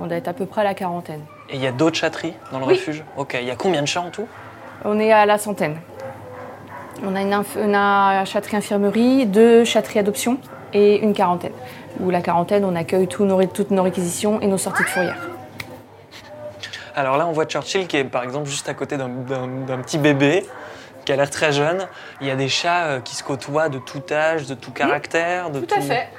On 0.01 0.07
doit 0.07 0.17
être 0.17 0.27
à 0.27 0.33
peu 0.33 0.47
près 0.47 0.61
à 0.61 0.63
la 0.63 0.73
quarantaine. 0.73 1.21
Et 1.55 1.57
il 1.57 1.63
y 1.63 1.67
a 1.67 1.71
d'autres 1.71 1.95
chatteries 1.95 2.33
dans 2.51 2.59
le 2.59 2.65
Oui. 2.65 2.73
refuge 2.73 3.01
Ok, 3.15 3.37
il 3.39 3.47
y 3.47 3.49
a 3.49 3.55
combien 3.55 3.81
de 3.81 3.87
chats 3.87 4.01
en 4.01 4.09
tout 4.09 4.27
On 4.83 4.99
est 4.99 5.13
à 5.13 5.25
la 5.25 5.37
centaine. 5.37 5.77
On 7.01 7.15
a 7.15 7.21
une, 7.21 7.73
a 7.73 8.25
chatterie 8.25 8.57
infirmerie, 8.57 9.25
deux 9.25 9.63
chatteries 9.63 9.99
adoption 9.99 10.37
et 10.73 10.97
une 10.97 11.13
quarantaine. 11.13 11.53
Où 12.01 12.09
la 12.09 12.19
quarantaine, 12.19 12.65
on 12.65 12.75
accueille 12.75 13.07
nos 13.21 13.41
toutes 13.45 13.71
nos 13.71 13.83
réquisitions 13.83 14.41
et 14.41 14.47
nos 14.47 14.57
sorties 14.57 14.83
de 14.83 14.89
fourrière. 14.89 15.15
Alors 16.93 17.15
là, 17.15 17.25
on 17.25 17.31
voit 17.31 17.45
Churchill 17.45 17.87
qui 17.87 17.95
est 17.95 18.03
par 18.03 18.23
exemple 18.23 18.49
juste 18.49 18.67
à 18.67 18.73
côté 18.73 18.97
d'un- 18.97 19.07
petit 19.81 19.97
bébé 19.97 20.45
qui 21.05 21.13
a 21.13 21.15
l'air 21.15 21.29
très 21.29 21.53
jeune. 21.53 21.87
Il 22.19 22.27
y 22.27 22.31
a 22.31 22.35
des 22.35 22.49
chats 22.49 22.83
euh, 22.83 22.99
qui 22.99 23.15
se 23.15 23.23
côtoient 23.23 23.69
de 23.69 23.79
tout 23.79 24.03
âge, 24.11 24.45
de 24.45 24.55
tout 24.55 24.71
caractère, 24.71 25.51
de, 25.51 25.61
Tout 25.61 25.73
à 25.73 25.79
fait. 25.79 26.09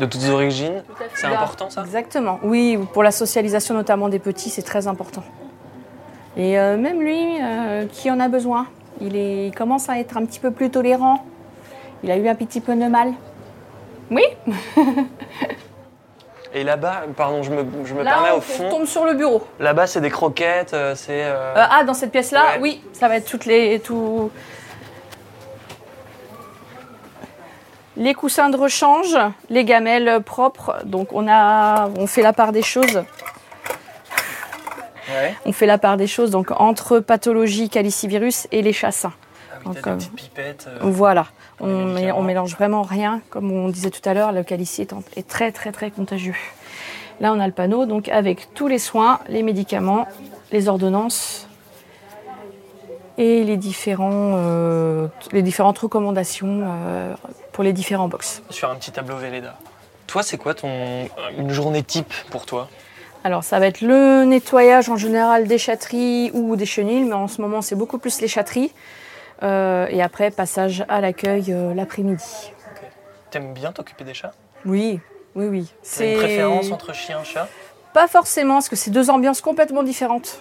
De 0.00 0.06
toutes 0.06 0.28
origines. 0.28 0.82
Tout. 0.86 1.04
C'est 1.14 1.26
important 1.26 1.70
ça 1.70 1.82
Exactement. 1.82 2.40
Oui, 2.42 2.78
pour 2.92 3.02
la 3.04 3.12
socialisation 3.12 3.74
notamment 3.74 4.08
des 4.08 4.18
petits, 4.18 4.50
c'est 4.50 4.62
très 4.62 4.86
important. 4.88 5.22
Et 6.36 6.58
euh, 6.58 6.76
même 6.76 7.00
lui, 7.00 7.38
euh, 7.42 7.86
qui 7.90 8.10
en 8.10 8.18
a 8.20 8.28
besoin, 8.28 8.66
il, 9.00 9.16
est, 9.16 9.46
il 9.48 9.54
commence 9.54 9.88
à 9.88 9.98
être 9.98 10.16
un 10.16 10.24
petit 10.24 10.40
peu 10.40 10.50
plus 10.50 10.70
tolérant. 10.70 11.24
Il 12.02 12.10
a 12.10 12.16
eu 12.16 12.26
un 12.28 12.34
petit 12.34 12.60
peu 12.60 12.74
de 12.74 12.86
mal. 12.88 13.12
Oui, 14.10 14.22
Et 16.52 16.64
là-bas, 16.64 17.02
pardon, 17.16 17.44
je 17.44 17.50
me, 17.52 17.64
je 17.84 17.94
me 17.94 18.02
là 18.02 18.10
permets 18.10 18.30
on, 18.32 18.38
au 18.38 18.40
fond. 18.40 18.64
on 18.66 18.70
tombe 18.70 18.86
sur 18.86 19.04
le 19.04 19.14
bureau. 19.14 19.46
Là-bas, 19.60 19.86
c'est 19.86 20.00
des 20.00 20.10
croquettes, 20.10 20.74
euh, 20.74 20.96
c'est. 20.96 21.22
euh, 21.24 21.54
Euh, 21.56 21.64
ah, 21.70 21.84
dans 21.84 21.94
cette 21.94 22.10
pièce-là, 22.10 22.54
Ouais. 22.54 22.58
oui, 22.60 22.82
ça 22.92 23.06
va 23.06 23.16
être 23.18 23.30
toutes 23.30 23.44
les. 23.46 23.78
Tout... 23.78 24.30
Les 28.00 28.14
coussins 28.14 28.48
de 28.48 28.56
rechange, 28.56 29.14
les 29.50 29.64
gamelles 29.64 30.20
propres. 30.24 30.78
Donc 30.84 31.12
on 31.12 31.28
a, 31.28 31.88
on 31.98 32.06
fait 32.06 32.22
la 32.22 32.32
part 32.32 32.50
des 32.52 32.62
choses. 32.62 33.02
ouais. 35.10 35.34
On 35.44 35.52
fait 35.52 35.66
la 35.66 35.76
part 35.78 35.96
des 35.98 36.06
choses 36.06 36.30
donc 36.30 36.50
entre 36.52 36.98
pathologie 37.00 37.68
calicivirus 37.68 38.48
et 38.52 38.62
les 38.62 38.72
chats 38.72 38.90
sains. 38.90 39.12
Ah 39.52 39.56
oui, 39.58 39.64
Donc, 39.74 39.82
t'as 39.82 39.96
des 39.96 40.04
euh, 40.06 40.08
pipettes. 40.16 40.66
euh, 40.68 40.78
Voilà. 40.80 41.26
On, 41.60 41.94
on 42.16 42.22
mélange 42.22 42.54
vraiment 42.54 42.80
rien, 42.82 43.20
comme 43.28 43.52
on 43.52 43.68
disait 43.68 43.90
tout 43.90 44.06
à 44.08 44.14
l'heure. 44.14 44.32
Le 44.32 44.42
calici 44.44 44.80
est, 44.80 44.94
est 45.16 45.28
très 45.28 45.52
très 45.52 45.70
très 45.70 45.90
contagieux. 45.90 46.34
Là, 47.20 47.34
on 47.34 47.38
a 47.40 47.46
le 47.46 47.52
panneau, 47.52 47.84
donc 47.84 48.08
avec 48.08 48.54
tous 48.54 48.66
les 48.66 48.78
soins, 48.78 49.20
les 49.28 49.42
médicaments, 49.42 50.08
les 50.52 50.68
ordonnances 50.70 51.46
et 53.20 53.44
les, 53.44 53.58
différents, 53.58 54.32
euh, 54.36 55.06
les 55.30 55.42
différentes 55.42 55.78
recommandations 55.78 56.62
euh, 56.64 57.14
pour 57.52 57.62
les 57.62 57.74
différents 57.74 58.08
box. 58.08 58.42
Sur 58.48 58.70
un 58.70 58.76
petit 58.76 58.92
tableau 58.92 59.16
Velleda. 59.16 59.56
Toi, 60.06 60.22
c'est 60.22 60.38
quoi 60.38 60.54
ton 60.54 61.06
une 61.36 61.50
journée 61.50 61.82
type 61.82 62.12
pour 62.30 62.46
toi? 62.46 62.68
Alors, 63.22 63.44
ça 63.44 63.58
va 63.58 63.66
être 63.66 63.82
le 63.82 64.24
nettoyage 64.24 64.88
en 64.88 64.96
général 64.96 65.46
des 65.46 65.58
chatteries 65.58 66.30
ou 66.32 66.56
des 66.56 66.64
chenilles, 66.64 67.04
mais 67.04 67.12
en 67.12 67.28
ce 67.28 67.42
moment, 67.42 67.60
c'est 67.60 67.74
beaucoup 67.74 67.98
plus 67.98 68.22
les 68.22 68.28
chatteries. 68.28 68.72
Euh, 69.42 69.86
et 69.90 70.00
après, 70.02 70.30
passage 70.30 70.82
à 70.88 71.02
l'accueil 71.02 71.54
l'après-midi. 71.74 72.52
T'aimes 73.30 73.52
bien 73.52 73.70
t'occuper 73.72 74.04
des 74.04 74.14
chats? 74.14 74.32
Oui, 74.64 74.98
oui, 75.34 75.46
oui. 75.46 75.72
T'as 75.82 76.06
une 76.06 76.16
préférence 76.16 76.72
entre 76.72 76.94
chien 76.94 77.20
et 77.20 77.24
chat? 77.26 77.46
Pas 77.92 78.08
forcément, 78.08 78.54
parce 78.54 78.70
que 78.70 78.76
c'est 78.76 78.90
deux 78.90 79.10
ambiances 79.10 79.42
complètement 79.42 79.82
différentes. 79.82 80.40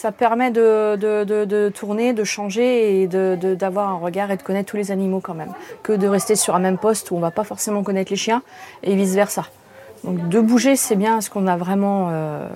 Ça 0.00 0.12
permet 0.12 0.50
de, 0.50 0.96
de- 0.96 1.24
de- 1.24 1.44
de 1.44 1.68
tourner, 1.68 2.14
de 2.14 2.24
changer 2.24 3.02
et 3.02 3.06
d'avoir 3.06 3.90
un 3.90 3.98
regard 3.98 4.30
et 4.30 4.38
de 4.38 4.42
connaître 4.42 4.70
tous 4.70 4.78
les 4.78 4.90
animaux 4.90 5.20
quand 5.20 5.34
même. 5.34 5.52
Que 5.82 5.92
de 5.92 6.08
rester 6.08 6.36
sur 6.36 6.54
un 6.54 6.58
même 6.58 6.78
poste 6.78 7.10
où 7.10 7.16
on 7.16 7.20
va 7.20 7.30
pas 7.30 7.44
forcément 7.44 7.82
connaître 7.82 8.10
les 8.10 8.16
chiens 8.16 8.40
et 8.82 8.94
vice-versa. 8.96 9.44
Donc 10.04 10.26
de 10.30 10.40
bouger, 10.40 10.74
c'est 10.76 10.96
bien 10.96 11.12
parce 11.12 11.28
qu'on 11.28 11.46
a 11.46 11.58
vraiment 11.58 12.08
euh, 12.12 12.48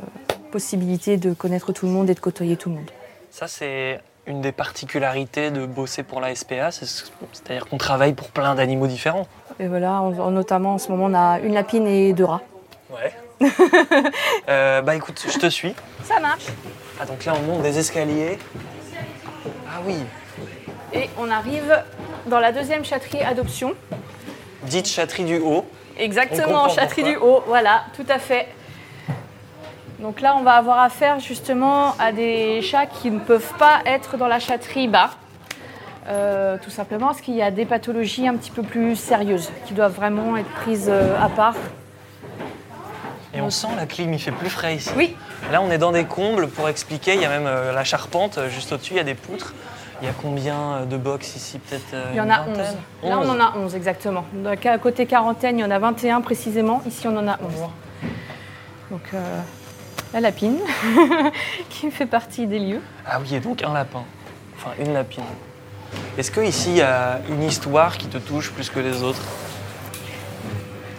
possibilité 0.53 1.19
de 1.19 1.35
connaître 1.35 1.73
tout 1.75 1.85
le 1.85 1.93
monde 1.93 2.09
et 2.09 2.15
de 2.15 2.19
côtoyer 2.21 2.57
tout 2.57 2.71
le 2.71 2.77
monde? 2.77 2.91
Ça, 3.31 3.47
c'est 3.47 4.01
une 4.27 4.41
des 4.41 4.53
particularités 4.53 5.51
de 5.51 5.67
bosser 5.67 6.03
pour 6.03 6.23
la 6.23 6.35
SPA, 6.35 6.71
c'est- 6.71 6.87
c'est-à-dire 6.87 7.67
qu'on 7.67 7.77
travaille 7.77 8.15
pour 8.15 8.29
plein 8.29 8.55
d'animaux 8.55 8.87
différents. 8.87 9.27
Et 9.61 9.67
voilà, 9.69 10.01
on- 10.01 10.31
notamment 10.31 10.73
en 10.73 10.79
ce 10.79 10.91
moment, 10.91 11.05
on 11.11 11.15
a 11.15 11.41
une 11.41 11.53
lapine 11.53 11.87
et 11.87 12.15
deux 12.15 12.25
rats. 12.25 12.41
Ouais. 12.91 13.13
Euh, 14.49 14.81
bah 14.83 14.95
écoute, 14.95 15.23
je 15.31 15.39
te 15.39 15.47
suis. 15.51 15.75
Ça 16.05 16.21
marche. 16.21 16.47
Ah 17.01 17.07
donc 17.07 17.25
là, 17.25 17.35
on 17.37 17.43
monte 17.43 17.63
des 17.63 17.79
escaliers. 17.79 18.39
Ah 19.69 19.81
oui, 19.85 19.97
Et 20.93 21.11
on 21.19 21.31
arrive 21.31 21.83
dans 22.27 22.39
la 22.39 22.53
deuxième 22.53 22.85
chatterie 22.85 23.23
adoption. 23.23 23.75
dite 24.63 24.87
chatterie 24.89 25.25
du 25.25 25.39
haut. 25.39 25.67
Exactement, 25.99 26.69
chatterie 26.69 27.03
pourquoi. 27.03 27.11
du 27.11 27.17
haut, 27.17 27.45
voilà, 27.47 27.85
tout 27.97 28.07
à 28.09 28.19
fait. 28.19 28.47
Donc 29.99 30.21
là, 30.21 30.37
on 30.39 30.43
va 30.43 30.53
avoir 30.53 30.81
affaire 30.81 31.19
justement 31.21 31.95
à 31.99 32.13
des 32.13 32.63
chats 32.63 32.87
qui 32.87 33.11
ne 33.11 33.19
peuvent 33.19 33.53
pas 33.59 33.81
être 33.87 34.17
dans 34.17 34.29
la 34.29 34.39
chatterie 34.39 34.89
bas. 34.89 35.11
Euh, 36.07 36.59
tout 36.63 36.71
simplement 36.71 37.07
parce 37.07 37.23
qu'il 37.23 37.35
y 37.35 37.43
a 37.43 37.51
des 37.51 37.65
pathologies 37.65 38.29
un 38.29 38.37
petit 38.37 38.51
peu 38.51 38.63
plus 38.63 38.95
sérieuses 38.97 39.51
qui 39.67 39.73
doivent 39.73 39.95
vraiment 39.95 40.37
être 40.37 40.51
prises 40.51 40.89
euh, 40.91 41.17
à 41.21 41.29
part. 41.31 41.55
Et 43.33 43.41
on 43.41 43.51
sent 43.51 43.69
la 43.77 43.87
clim, 43.87 44.13
il 44.13 44.19
fait 44.21 44.31
plus 44.31 44.51
frais 44.51 44.77
ici. 44.77 44.91
Oui, 44.97 45.17
Là, 45.53 45.61
on 45.61 45.71
est 45.71 45.79
dans 45.79 45.93
des 45.93 46.05
combles. 46.05 46.49
Pour 46.49 46.69
expliquer, 46.69 47.15
il 47.15 47.21
y 47.21 47.25
a 47.25 47.29
même 47.29 47.47
euh, 47.47 47.73
la 47.73 47.85
charpente 47.85 48.39
euh, 48.39 48.49
juste 48.49 48.73
au-dessus. 48.73 48.95
Il 48.95 48.97
y 48.97 49.01
a 49.01 49.05
des 49.05 49.15
poutres. 49.15 49.55
Il 50.03 50.07
y 50.07 50.11
a 50.11 50.15
combien 50.21 50.57
euh, 50.57 50.85
de 50.85 50.97
box 50.97 51.37
ici 51.37 51.59
Peut-être 51.59 51.95
il 52.13 52.17
y 52.17 52.21
en 52.21 52.31
a 52.31 52.43
11. 52.43 52.47
vingtaine 52.49 52.77
Là, 53.03 53.19
on 53.19 53.29
en 53.29 53.41
a 53.41 53.55
11 53.57 53.75
exactement. 53.75 54.25
Donc, 54.33 54.67
côté 54.83 55.07
quarantaine, 55.07 55.59
il 55.59 55.63
y 55.63 55.65
en 55.65 55.71
a 55.71 55.79
21 55.79 56.21
précisément. 56.21 56.83
Ici, 56.87 57.07
on 57.07 57.17
en 57.17 57.29
a 57.29 57.39
11. 57.41 57.69
Donc 58.91 59.03
euh, 59.15 59.41
la 60.13 60.21
lapine, 60.21 60.59
qui 61.71 61.91
fait 61.91 62.07
partie 62.07 62.47
des 62.47 62.59
lieux. 62.59 62.81
Ah 63.07 63.19
oui, 63.21 63.35
et 63.35 63.41
donc 63.41 63.63
un 63.63 63.73
lapin. 63.73 64.05
Enfin, 64.57 64.71
une 64.79 64.93
lapine. 64.93 65.25
Est-ce 66.19 66.31
que 66.31 66.41
ici 66.41 66.71
il 66.71 66.77
y 66.77 66.83
a 66.83 67.21
une 67.29 67.43
histoire 67.43 67.99
qui 67.99 68.07
te 68.07 68.19
touche 68.19 68.53
plus 68.53 68.71
que 68.71 68.81
les 68.81 69.03
autres? 69.03 69.23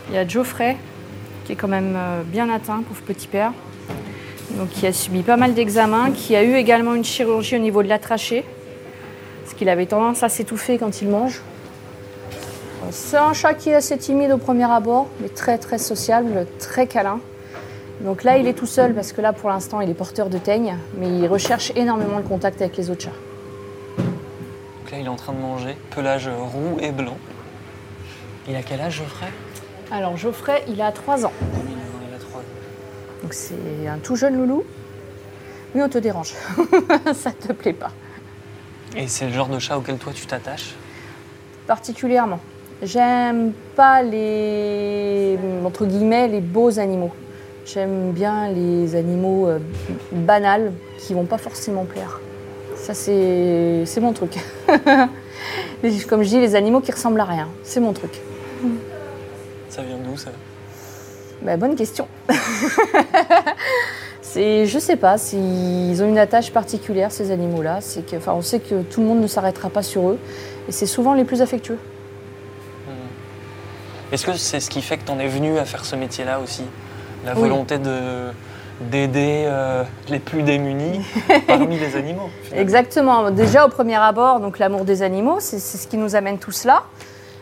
Il 0.10 0.16
y 0.16 0.18
a 0.18 0.28
Geoffrey, 0.28 0.78
qui 1.46 1.54
est 1.54 1.56
quand 1.56 1.68
même 1.68 1.98
bien 2.26 2.50
atteint, 2.50 2.82
pauvre 2.88 3.02
petit 3.02 3.28
père. 3.28 3.52
Donc, 4.56 4.70
qui 4.70 4.88
a 4.88 4.94
subi 4.94 5.22
pas 5.22 5.38
mal 5.38 5.54
d'examens, 5.54 6.12
qui 6.12 6.36
a 6.36 6.44
eu 6.44 6.56
également 6.56 6.94
une 6.96 7.04
chirurgie 7.04 7.56
au 7.58 7.60
niveau 7.60 7.84
de 7.84 7.90
la 7.90 8.00
trachée, 8.00 8.46
parce 9.44 9.54
qu'il 9.54 9.68
avait 9.70 9.86
tendance 9.86 10.24
à 10.24 10.30
s'étouffer 10.30 10.78
quand 10.78 11.02
il 11.02 11.10
mange. 11.10 11.42
C'est 12.92 13.18
un 13.18 13.34
chat 13.34 13.54
qui 13.54 13.70
est 13.70 13.76
assez 13.76 13.98
timide 13.98 14.32
au 14.32 14.38
premier 14.38 14.72
abord, 14.72 15.08
mais 15.20 15.28
très 15.28 15.58
très 15.58 15.78
sociable, 15.78 16.46
très 16.60 16.88
câlin. 16.88 17.20
Donc 18.02 18.24
là, 18.24 18.38
il 18.38 18.48
est 18.48 18.54
tout 18.54 18.66
seul 18.66 18.94
parce 18.94 19.12
que 19.12 19.22
là, 19.22 19.34
pour 19.34 19.50
l'instant, 19.50 19.82
il 19.82 19.90
est 19.90 19.94
porteur 19.96 20.30
de 20.30 20.38
teigne, 20.38 20.78
mais 20.98 21.08
il 21.08 21.28
recherche 21.28 21.72
énormément 21.76 22.18
le 22.18 22.24
contact 22.24 22.62
avec 22.62 22.78
les 22.78 22.90
autres 22.90 23.06
chats. 23.06 23.12
Donc 23.98 24.92
là, 24.92 25.00
il 25.00 25.06
est 25.06 25.10
en 25.10 25.16
train 25.16 25.34
de 25.34 25.40
manger. 25.40 25.76
Pelage 25.96 26.30
roux 26.30 26.78
et 26.80 26.92
blanc. 26.92 27.18
Il 28.48 28.56
a 28.56 28.62
quel 28.62 28.80
âge, 28.82 28.98
Geoffrey? 28.98 29.28
Alors, 29.92 30.16
Geoffrey, 30.16 30.64
il 30.68 30.82
a 30.82 30.92
3 30.92 31.26
ans. 31.26 31.34
Il 33.26 33.26
a 33.26 33.26
3 33.26 33.26
Donc 33.26 33.34
c'est 33.34 33.88
un 33.88 33.98
tout 33.98 34.16
jeune 34.16 34.38
loulou. 34.38 34.64
Oui, 35.74 35.82
on 35.84 35.90
te 35.90 35.98
dérange. 35.98 36.36
Ça 37.16 37.32
te 37.32 37.52
plaît 37.54 37.74
pas. 37.74 37.90
Et 38.96 39.08
c'est 39.08 39.26
le 39.26 39.34
genre 39.34 39.48
de 39.48 39.58
chat 39.58 39.80
auquel 39.80 39.98
toi 39.98 40.14
tu 40.14 40.28
t'attaches? 40.28 40.76
Particulièrement. 41.66 42.40
J'aime 42.84 43.54
pas 43.76 44.04
les 44.04 45.40
entre 45.66 45.88
guillemets 45.88 46.28
les 46.28 46.40
beaux 46.40 46.78
animaux. 46.78 47.14
J'aime 47.66 48.12
bien 48.12 48.48
les 48.52 48.96
animaux 48.96 49.48
euh, 49.48 49.58
banals 50.12 50.72
qui 51.00 51.16
vont 51.16 51.26
pas 51.26 51.40
forcément 51.40 51.86
plaire. 51.86 52.20
Ça 52.76 52.94
c'est 52.94 53.86
c'est 53.88 54.02
mon 54.02 54.14
truc. 54.14 54.38
Comme 56.08 56.22
je 56.22 56.30
dis, 56.30 56.40
les 56.40 56.54
animaux 56.54 56.82
qui 56.82 56.92
ressemblent 56.92 57.20
à 57.20 57.26
rien, 57.26 57.48
c'est 57.64 57.80
mon 57.80 57.94
truc. 57.94 58.22
Ça 59.70 59.82
vient 59.82 59.98
d'où 59.98 60.16
ça? 60.16 60.30
Bah, 61.46 61.58
bonne 61.58 61.76
question. 61.76 62.08
c'est, 64.24 64.66
je 64.66 64.80
sais 64.80 64.96
pas, 64.96 65.20
s'ils 65.20 66.02
ont 66.04 66.08
une 66.08 66.18
attache 66.18 66.52
particulière 66.52 67.12
ces 67.12 67.30
animaux-là. 67.30 67.78
C'est 67.82 68.04
que, 68.04 68.16
enfin, 68.16 68.34
on 68.34 68.42
sait 68.42 68.60
que 68.60 68.82
tout 68.82 69.02
le 69.02 69.08
monde 69.08 69.22
ne 69.22 69.28
s'arrêtera 69.28 69.70
pas 69.70 69.84
sur 69.84 70.10
eux, 70.10 70.20
et 70.68 70.72
c'est 70.72 70.88
souvent 70.88 71.14
les 71.14 71.24
plus 71.24 71.44
affectueux. 71.44 71.78
Est-ce 74.12 74.26
que 74.26 74.34
c'est 74.34 74.60
ce 74.60 74.70
qui 74.70 74.82
fait 74.82 74.98
que 74.98 75.04
t'en 75.04 75.20
es 75.20 75.28
venu 75.28 75.58
à 75.60 75.66
faire 75.66 75.86
ce 75.86 75.96
métier-là 75.96 76.40
aussi? 76.40 76.64
La 77.26 77.34
Oui. 77.34 77.42
volonté 77.42 77.78
de 77.78 78.32
d'aider 78.82 79.46
euh, 79.48 79.84
les 80.10 80.20
plus 80.20 80.44
démunis 80.44 81.00
parmi 81.48 81.80
les 81.80 81.96
animaux 81.96 82.30
finalement? 82.44 82.62
Exactement. 82.62 83.32
Déjà 83.32 83.66
au 83.66 83.70
premier 83.70 83.96
abord, 83.96 84.42
donc 84.42 84.60
l'amour 84.60 84.84
des 84.84 85.02
animaux, 85.02 85.38
c'est, 85.40 85.60
c'est 85.60 85.78
ce 85.78 85.88
qui 85.88 85.96
nous 85.98 86.16
amène 86.16 86.40
tous 86.40 86.66
là. 86.66 86.84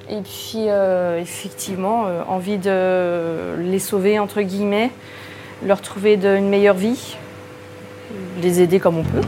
Et 0.10 0.22
puis, 0.22 0.70
euh, 0.70 1.20
effectivement, 1.20 2.06
euh, 2.08 2.24
envie 2.28 2.58
de 2.58 3.56
les 3.60 3.80
sauver, 3.80 4.20
entre 4.20 4.42
guillemets, 4.42 4.92
leur 5.66 5.82
trouver 5.82 6.16
une 6.16 6.50
meilleure 6.50 6.76
vie, 6.76 7.16
les 8.42 8.62
aider 8.62 8.80
comme 8.80 8.98
on 8.98 9.04
peut. 9.04 9.22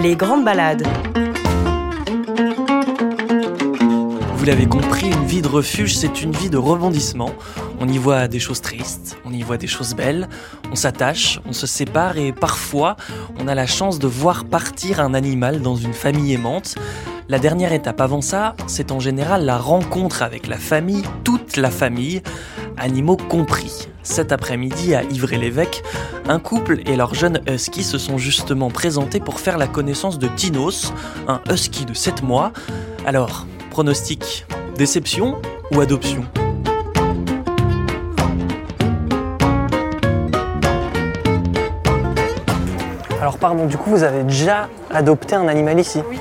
Les 0.00 0.14
grandes 0.14 0.44
balades. 0.44 0.86
Vous 4.36 4.44
l'avez 4.44 4.66
compris, 4.66 5.06
une 5.06 5.24
vie 5.24 5.42
de 5.42 5.48
refuge, 5.48 5.96
c'est 5.96 6.22
une 6.22 6.32
vie 6.32 6.50
de 6.50 6.56
rebondissement. 6.56 7.30
On 7.80 7.88
y 7.88 7.98
voit 7.98 8.28
des 8.28 8.40
choses 8.40 8.60
tristes, 8.60 9.18
y 9.42 9.44
voit 9.44 9.58
des 9.58 9.66
choses 9.66 9.94
belles, 9.94 10.28
on 10.70 10.76
s'attache, 10.76 11.40
on 11.46 11.52
se 11.52 11.66
sépare 11.66 12.16
et 12.16 12.32
parfois 12.32 12.96
on 13.38 13.48
a 13.48 13.54
la 13.54 13.66
chance 13.66 13.98
de 13.98 14.06
voir 14.06 14.44
partir 14.44 15.00
un 15.00 15.14
animal 15.14 15.60
dans 15.60 15.76
une 15.76 15.92
famille 15.92 16.32
aimante. 16.32 16.76
La 17.28 17.38
dernière 17.38 17.72
étape 17.72 18.00
avant 18.00 18.20
ça, 18.20 18.54
c'est 18.66 18.92
en 18.92 19.00
général 19.00 19.44
la 19.44 19.58
rencontre 19.58 20.22
avec 20.22 20.46
la 20.46 20.58
famille, 20.58 21.02
toute 21.24 21.56
la 21.56 21.70
famille, 21.70 22.22
animaux 22.76 23.16
compris. 23.16 23.88
Cet 24.02 24.32
après-midi 24.32 24.94
à 24.94 25.02
Ivry-l'Évêque, 25.04 25.82
un 26.28 26.38
couple 26.38 26.80
et 26.86 26.96
leur 26.96 27.14
jeune 27.14 27.40
husky 27.48 27.84
se 27.84 27.98
sont 27.98 28.18
justement 28.18 28.70
présentés 28.70 29.20
pour 29.20 29.40
faire 29.40 29.58
la 29.58 29.66
connaissance 29.66 30.18
de 30.18 30.28
Tinos, 30.28 30.92
un 31.28 31.40
husky 31.50 31.84
de 31.84 31.94
7 31.94 32.22
mois. 32.22 32.52
Alors, 33.06 33.46
pronostic, 33.70 34.44
déception 34.76 35.40
ou 35.72 35.80
adoption? 35.80 36.24
Alors 43.22 43.38
pardon, 43.38 43.66
du 43.66 43.78
coup 43.78 43.90
vous 43.90 44.02
avez 44.02 44.24
déjà 44.24 44.68
adopté 44.92 45.36
un 45.36 45.46
animal 45.46 45.78
ici 45.78 46.02
Oui. 46.10 46.18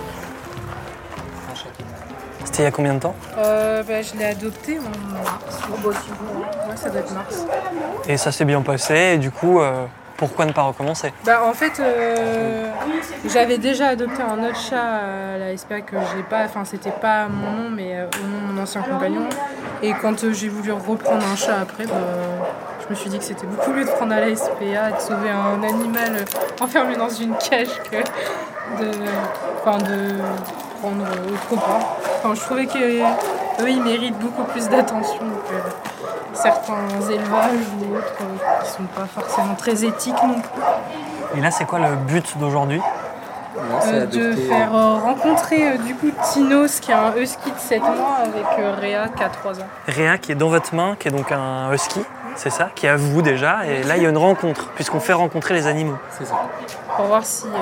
C'était 2.46 2.62
il 2.62 2.66
y 2.66 2.68
a 2.68 2.72
combien 2.72 2.94
de 2.94 3.00
temps 3.00 3.16
Euh, 3.40 3.82
bah, 3.82 4.04
je 4.04 4.16
l'ai 4.20 4.26
adopté 4.26 4.78
en 4.78 5.14
mars. 5.14 5.62
Ouais, 5.84 6.76
ça 6.76 6.92
doit 6.92 7.00
être 7.00 7.12
mars. 7.16 7.48
Et 8.08 8.18
ça 8.18 8.32
s'est 8.32 8.46
bien 8.46 8.62
passé 8.62 9.14
et 9.16 9.18
du 9.18 9.32
coup 9.32 9.60
euh, 9.60 9.86
pourquoi 10.16 10.46
ne 10.46 10.52
pas 10.52 10.62
recommencer 10.62 11.12
Bah, 11.26 11.42
en 11.44 11.54
fait, 11.54 11.80
euh, 11.80 12.70
j'avais 13.28 13.58
déjà 13.58 13.88
adopté 13.88 14.22
un 14.22 14.38
autre 14.44 14.60
chat 14.60 14.78
à 14.80 15.38
la 15.40 15.58
SPA 15.58 15.82
que 15.82 15.96
j'ai 16.16 16.22
pas, 16.22 16.46
enfin 16.46 16.66
c'était 16.66 16.92
pas 16.92 17.28
mon 17.28 17.64
nom 17.64 17.70
mais 17.72 17.96
euh, 17.96 18.06
au 18.24 18.28
nom 18.28 18.48
de 18.48 18.54
mon 18.54 18.62
ancien 18.62 18.84
compagnon. 18.84 19.24
Et 19.82 19.94
quand 20.00 20.24
euh, 20.24 20.34
j'ai 20.34 20.50
voulu 20.50 20.72
reprendre 20.72 21.26
un 21.26 21.36
chat 21.36 21.58
après, 21.60 21.88
bah, 21.88 21.96
je 22.84 22.89
me 22.89 22.96
suis 22.96 23.10
dit 23.10 23.17
que 23.17 23.24
c'était 23.24 23.48
beaucoup 23.48 23.72
mieux 23.72 23.86
de 23.86 23.89
prendre 23.89 24.13
à 24.13 24.20
la 24.20 24.36
SPA 24.36 24.62
et 24.62 24.94
de 24.94 25.00
sauver 25.00 25.30
un 25.30 25.62
animal 25.63 26.15
euh, 26.15 26.63
enfermé 26.63 26.96
dans 26.96 27.10
une 27.10 27.36
cage 27.36 27.70
que 27.89 27.98
de, 27.98 28.91
enfin, 29.60 29.78
de 29.78 30.17
prendre 30.82 31.04
autre 31.04 31.62
part. 31.62 31.98
Enfin, 32.17 32.36
je 32.36 32.41
trouvais 32.41 32.65
que 32.65 32.78
eux 32.80 33.70
ils 33.70 33.84
méritent 33.84 34.17
beaucoup 34.20 34.44
plus 34.44 34.67
d'attention 34.70 35.20
que 35.48 36.36
certains 36.38 36.88
élevages 37.10 37.67
ou 37.80 37.96
autres 37.96 38.15
euh, 38.22 38.63
qui 38.63 38.72
sont 38.72 38.84
pas 38.96 39.06
forcément 39.06 39.56
très 39.56 39.84
éthiques 39.86 40.24
non 40.24 40.39
plus. 40.41 41.38
Et 41.38 41.41
là 41.41 41.52
c'est 41.52 41.65
quoi 41.65 41.80
le 41.80 41.96
but 42.08 42.38
d'aujourd'hui? 42.38 42.82
Euh, 43.88 44.06
de 44.06 44.32
faire 44.34 44.74
euh, 44.74 44.96
rencontrer 44.96 45.74
euh, 45.74 45.78
du 45.78 45.94
coup 45.94 46.10
Tinos 46.24 46.80
qui 46.80 46.91
est 46.91 46.94
un 46.94 47.13
husky 47.15 47.52
de 47.52 47.58
7 47.60 47.82
mois 47.82 48.17
avec 48.24 48.46
euh, 48.58 48.76
Réa 48.80 49.10
qui 49.10 49.24
a 49.24 49.30
3 49.30 49.60
ans. 49.60 49.67
Réa 49.88 50.17
qui 50.17 50.32
est 50.32 50.36
dans 50.36 50.48
votre 50.48 50.74
main, 50.74 50.96
qui 50.98 51.10
est 51.10 51.12
donc 51.12 51.32
un 51.34 51.72
husky, 51.74 52.00
c'est 52.36 52.50
ça, 52.50 52.70
qui 52.76 52.86
est 52.86 52.89
à 52.89 52.96
vous 52.96 53.22
déjà, 53.22 53.65
et 53.65 53.84
là 53.84 53.98
il 53.98 54.04
y 54.04 54.06
a 54.06 54.10
une 54.10 54.17
rencontre, 54.17 54.70
puisqu'on 54.76 55.00
fait 55.00 55.13
rencontrer 55.13 55.54
les 55.54 55.67
animaux. 55.67 55.98
Pour 56.96 57.06
voir 57.06 57.24
si 57.26 57.48
euh, 57.48 57.60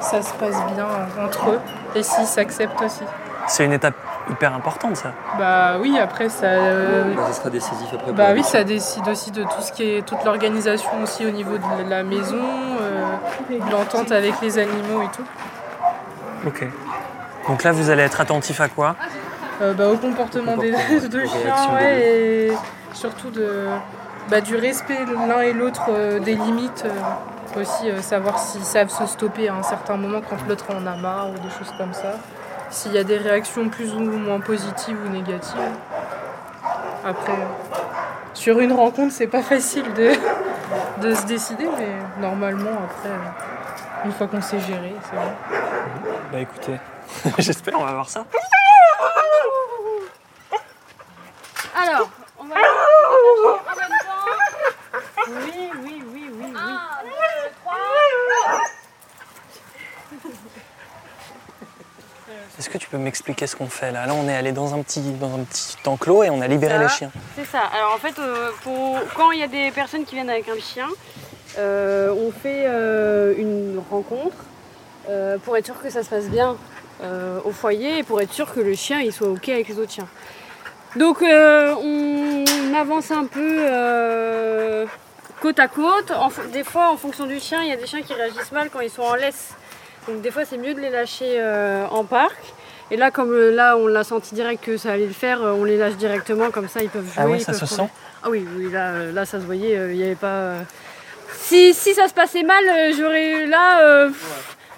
ça 0.00 0.22
se 0.22 0.32
passe 0.34 0.56
bien 0.74 0.86
entre 1.24 1.50
eux 1.50 1.60
et 1.94 2.02
s'ils 2.02 2.26
s'acceptent 2.26 2.80
aussi. 2.82 3.02
C'est 3.46 3.64
une 3.64 3.72
étape 3.72 3.94
hyper 4.30 4.54
importante 4.54 4.96
ça. 4.96 5.12
Bah 5.38 5.78
oui, 5.80 5.98
après 5.98 6.28
ça. 6.28 6.46
euh, 6.46 7.14
Ça 7.28 7.32
sera 7.32 7.50
décisif 7.50 7.88
après. 7.94 8.12
bah 8.12 8.28
oui, 8.34 8.42
ça 8.44 8.62
décide 8.62 9.08
aussi 9.08 9.30
de 9.30 9.42
tout 9.42 9.60
ce 9.60 9.72
qui 9.72 9.82
est 9.96 10.02
toute 10.06 10.22
l'organisation 10.24 10.90
aussi 11.02 11.24
au 11.26 11.30
niveau 11.30 11.56
de 11.56 11.88
la 11.88 12.02
maison, 12.02 12.36
euh, 12.82 13.06
de 13.50 13.70
l'entente 13.72 14.12
avec 14.12 14.34
les 14.42 14.58
animaux 14.58 15.02
et 15.02 15.16
tout. 15.16 15.24
Ok. 16.46 16.66
Donc 17.48 17.64
là 17.64 17.72
vous 17.72 17.88
allez 17.90 18.02
être 18.02 18.20
attentif 18.20 18.60
à 18.60 18.68
quoi? 18.68 18.94
Euh, 19.62 19.72
bah, 19.72 19.88
au 19.88 19.96
comportement 19.96 20.56
des 20.56 20.70
deux 21.10 21.26
chiens 21.26 21.40
réactions 21.42 21.72
des 21.78 21.84
ouais, 21.84 22.00
et 22.02 22.52
surtout 22.92 23.30
de, 23.30 23.66
bah, 24.28 24.40
du 24.40 24.56
respect 24.56 25.04
l'un 25.06 25.40
et 25.40 25.52
l'autre 25.52 25.86
euh, 25.90 26.18
des 26.20 26.34
limites. 26.34 26.84
euh, 26.84 26.90
aussi 27.56 27.90
euh, 27.90 28.02
savoir 28.02 28.38
s'ils 28.38 28.64
savent 28.64 28.90
se 28.90 29.06
stopper 29.06 29.48
à 29.48 29.54
un 29.54 29.62
certain 29.62 29.96
moment 29.96 30.20
quand 30.20 30.36
l'autre 30.46 30.66
en 30.70 30.86
a 30.86 30.96
marre 30.96 31.30
ou 31.30 31.34
des 31.34 31.50
choses 31.50 31.72
comme 31.76 31.92
ça. 31.94 32.12
S'il 32.70 32.92
y 32.92 32.98
a 32.98 33.04
des 33.04 33.16
réactions 33.16 33.68
plus 33.68 33.94
ou 33.94 34.00
moins 34.00 34.40
positives 34.40 34.98
ou 35.04 35.08
négatives. 35.08 35.58
Après, 37.04 37.38
sur 38.34 38.60
une 38.60 38.72
rencontre, 38.72 39.12
c'est 39.12 39.26
pas 39.26 39.42
facile 39.42 39.92
de, 39.94 40.12
de 41.08 41.14
se 41.14 41.24
décider, 41.24 41.66
mais 41.78 41.96
normalement, 42.20 42.70
après, 42.84 43.08
une 44.04 44.12
fois 44.12 44.26
qu'on 44.26 44.42
sait 44.42 44.60
gérer, 44.60 44.94
c'est 45.08 45.16
bon. 45.16 45.58
Bah 46.30 46.40
écoutez, 46.40 46.78
j'espère 47.38 47.80
on 47.80 47.84
va 47.84 47.92
voir 47.92 48.08
ça. 48.10 48.24
Alors, 51.74 52.10
on 52.38 52.44
va 52.44 52.54
en 52.54 53.76
même 53.76 53.88
temps. 54.04 54.18
Oui, 55.28 55.70
oui, 55.82 56.02
oui, 56.12 56.30
oui, 56.38 56.52
oui. 56.54 56.74
Est-ce 62.58 62.68
que 62.68 62.78
tu 62.78 62.88
peux 62.88 62.98
m'expliquer 62.98 63.46
ce 63.46 63.54
qu'on 63.54 63.68
fait 63.68 63.92
là? 63.92 64.06
Là 64.06 64.14
on 64.14 64.28
est 64.28 64.34
allé 64.34 64.50
dans 64.52 64.74
un 64.74 64.82
petit, 64.82 65.00
dans 65.12 65.32
un 65.34 65.44
petit 65.44 65.76
enclos 65.86 66.24
et 66.24 66.30
on 66.30 66.40
a 66.40 66.48
libéré 66.48 66.74
Ça. 66.74 66.82
les 66.82 66.88
chiens. 66.88 67.10
C'est 67.36 67.44
ça. 67.44 67.60
Alors 67.76 67.94
en 67.94 67.98
fait, 67.98 68.18
euh, 68.18 68.50
pour- 68.64 68.98
quand 69.14 69.30
il 69.30 69.38
y 69.38 69.42
a 69.44 69.46
des 69.46 69.70
personnes 69.70 70.04
qui 70.04 70.16
viennent 70.16 70.30
avec 70.30 70.48
un 70.48 70.58
chien, 70.60 70.88
euh, 71.58 72.10
on 72.12 72.32
fait 72.32 72.64
euh, 72.66 73.34
une 73.38 73.80
rencontre 73.90 74.36
pour 75.44 75.56
être 75.56 75.64
sûr 75.64 75.80
que 75.80 75.88
ça 75.88 76.02
se 76.02 76.10
passe 76.10 76.26
bien 76.26 76.56
au 77.44 77.50
foyer 77.52 77.98
et 77.98 78.02
pour 78.02 78.20
être 78.20 78.32
sûr 78.32 78.52
que 78.52 78.60
le 78.60 78.74
chien 78.74 78.98
il 79.00 79.10
soit 79.12 79.28
ok 79.28 79.48
avec 79.48 79.68
les 79.68 79.78
autres 79.78 79.92
chiens. 79.92 80.08
Donc 80.96 81.22
on 81.22 82.44
avance 82.78 83.10
un 83.10 83.24
peu 83.24 84.86
côte 85.40 85.58
à 85.60 85.68
côte. 85.68 86.10
En 86.10 86.28
des 86.52 86.64
fois, 86.64 86.90
en 86.90 86.96
fonction 86.98 87.24
du 87.24 87.40
chien, 87.40 87.62
il 87.62 87.68
y 87.68 87.72
a 87.72 87.76
des 87.76 87.86
chiens 87.86 88.02
qui 88.02 88.12
réagissent 88.12 88.52
mal 88.52 88.68
quand 88.70 88.80
ils 88.80 88.90
sont 88.90 89.02
en 89.02 89.14
laisse. 89.14 89.50
Donc 90.08 90.20
des 90.22 90.30
fois, 90.30 90.44
c'est 90.44 90.56
mieux 90.58 90.74
de 90.74 90.80
les 90.80 90.90
lâcher 90.90 91.36
euh, 91.38 91.86
en 91.90 92.04
parc. 92.04 92.36
Et 92.90 92.96
là, 92.96 93.10
comme 93.10 93.32
euh, 93.32 93.50
là, 93.54 93.76
on 93.76 93.86
l'a 93.86 94.02
senti 94.04 94.34
direct 94.34 94.64
que 94.64 94.76
ça 94.78 94.92
allait 94.92 95.06
le 95.06 95.12
faire, 95.12 95.42
euh, 95.42 95.52
on 95.52 95.64
les 95.64 95.76
lâche 95.76 95.96
directement, 95.96 96.50
comme 96.50 96.68
ça, 96.68 96.82
ils 96.82 96.88
peuvent 96.88 97.04
jouer. 97.04 97.14
Ah 97.18 97.28
ils 97.28 97.40
ça 97.42 97.52
se 97.52 97.66
sent 97.66 97.88
Ah 98.24 98.30
oui, 98.30 98.46
oui, 98.56 98.70
là, 98.72 98.92
là, 99.12 99.26
ça 99.26 99.38
se 99.40 99.44
voyait, 99.44 99.74
il 99.92 99.96
n'y 99.98 100.04
avait 100.04 100.14
pas. 100.14 100.52
Si, 101.34 101.74
si 101.74 101.92
ça 101.94 102.08
se 102.08 102.14
passait 102.14 102.42
mal, 102.42 102.64
j'aurais 102.98 103.44
là. 103.46 103.80
euh, 103.82 104.10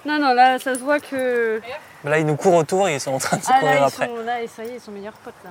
Non, 0.05 0.19
non, 0.19 0.33
là, 0.35 0.59
ça 0.59 0.75
se 0.75 0.81
voit 0.81 0.99
que. 0.99 1.61
Là 2.03 2.19
ils 2.19 2.27
nous 2.27 2.35
courent 2.37 2.55
autour 2.57 2.89
et 2.89 2.95
ils 2.95 3.01
sont 3.01 3.13
en 3.13 3.19
train 3.19 3.37
de 3.37 3.43
se 3.43 3.51
Ah 3.55 3.61
courir 3.61 3.75
là, 3.75 3.81
ils 3.83 3.85
après. 3.85 4.07
sont 4.07 4.17
là, 4.25 4.43
et 4.43 4.47
ça 4.49 4.65
y 4.65 4.69
est, 4.69 4.75
ils 4.77 4.81
sont 4.81 4.91
meilleurs 4.91 5.13
potes 5.25 5.35
là. 5.45 5.51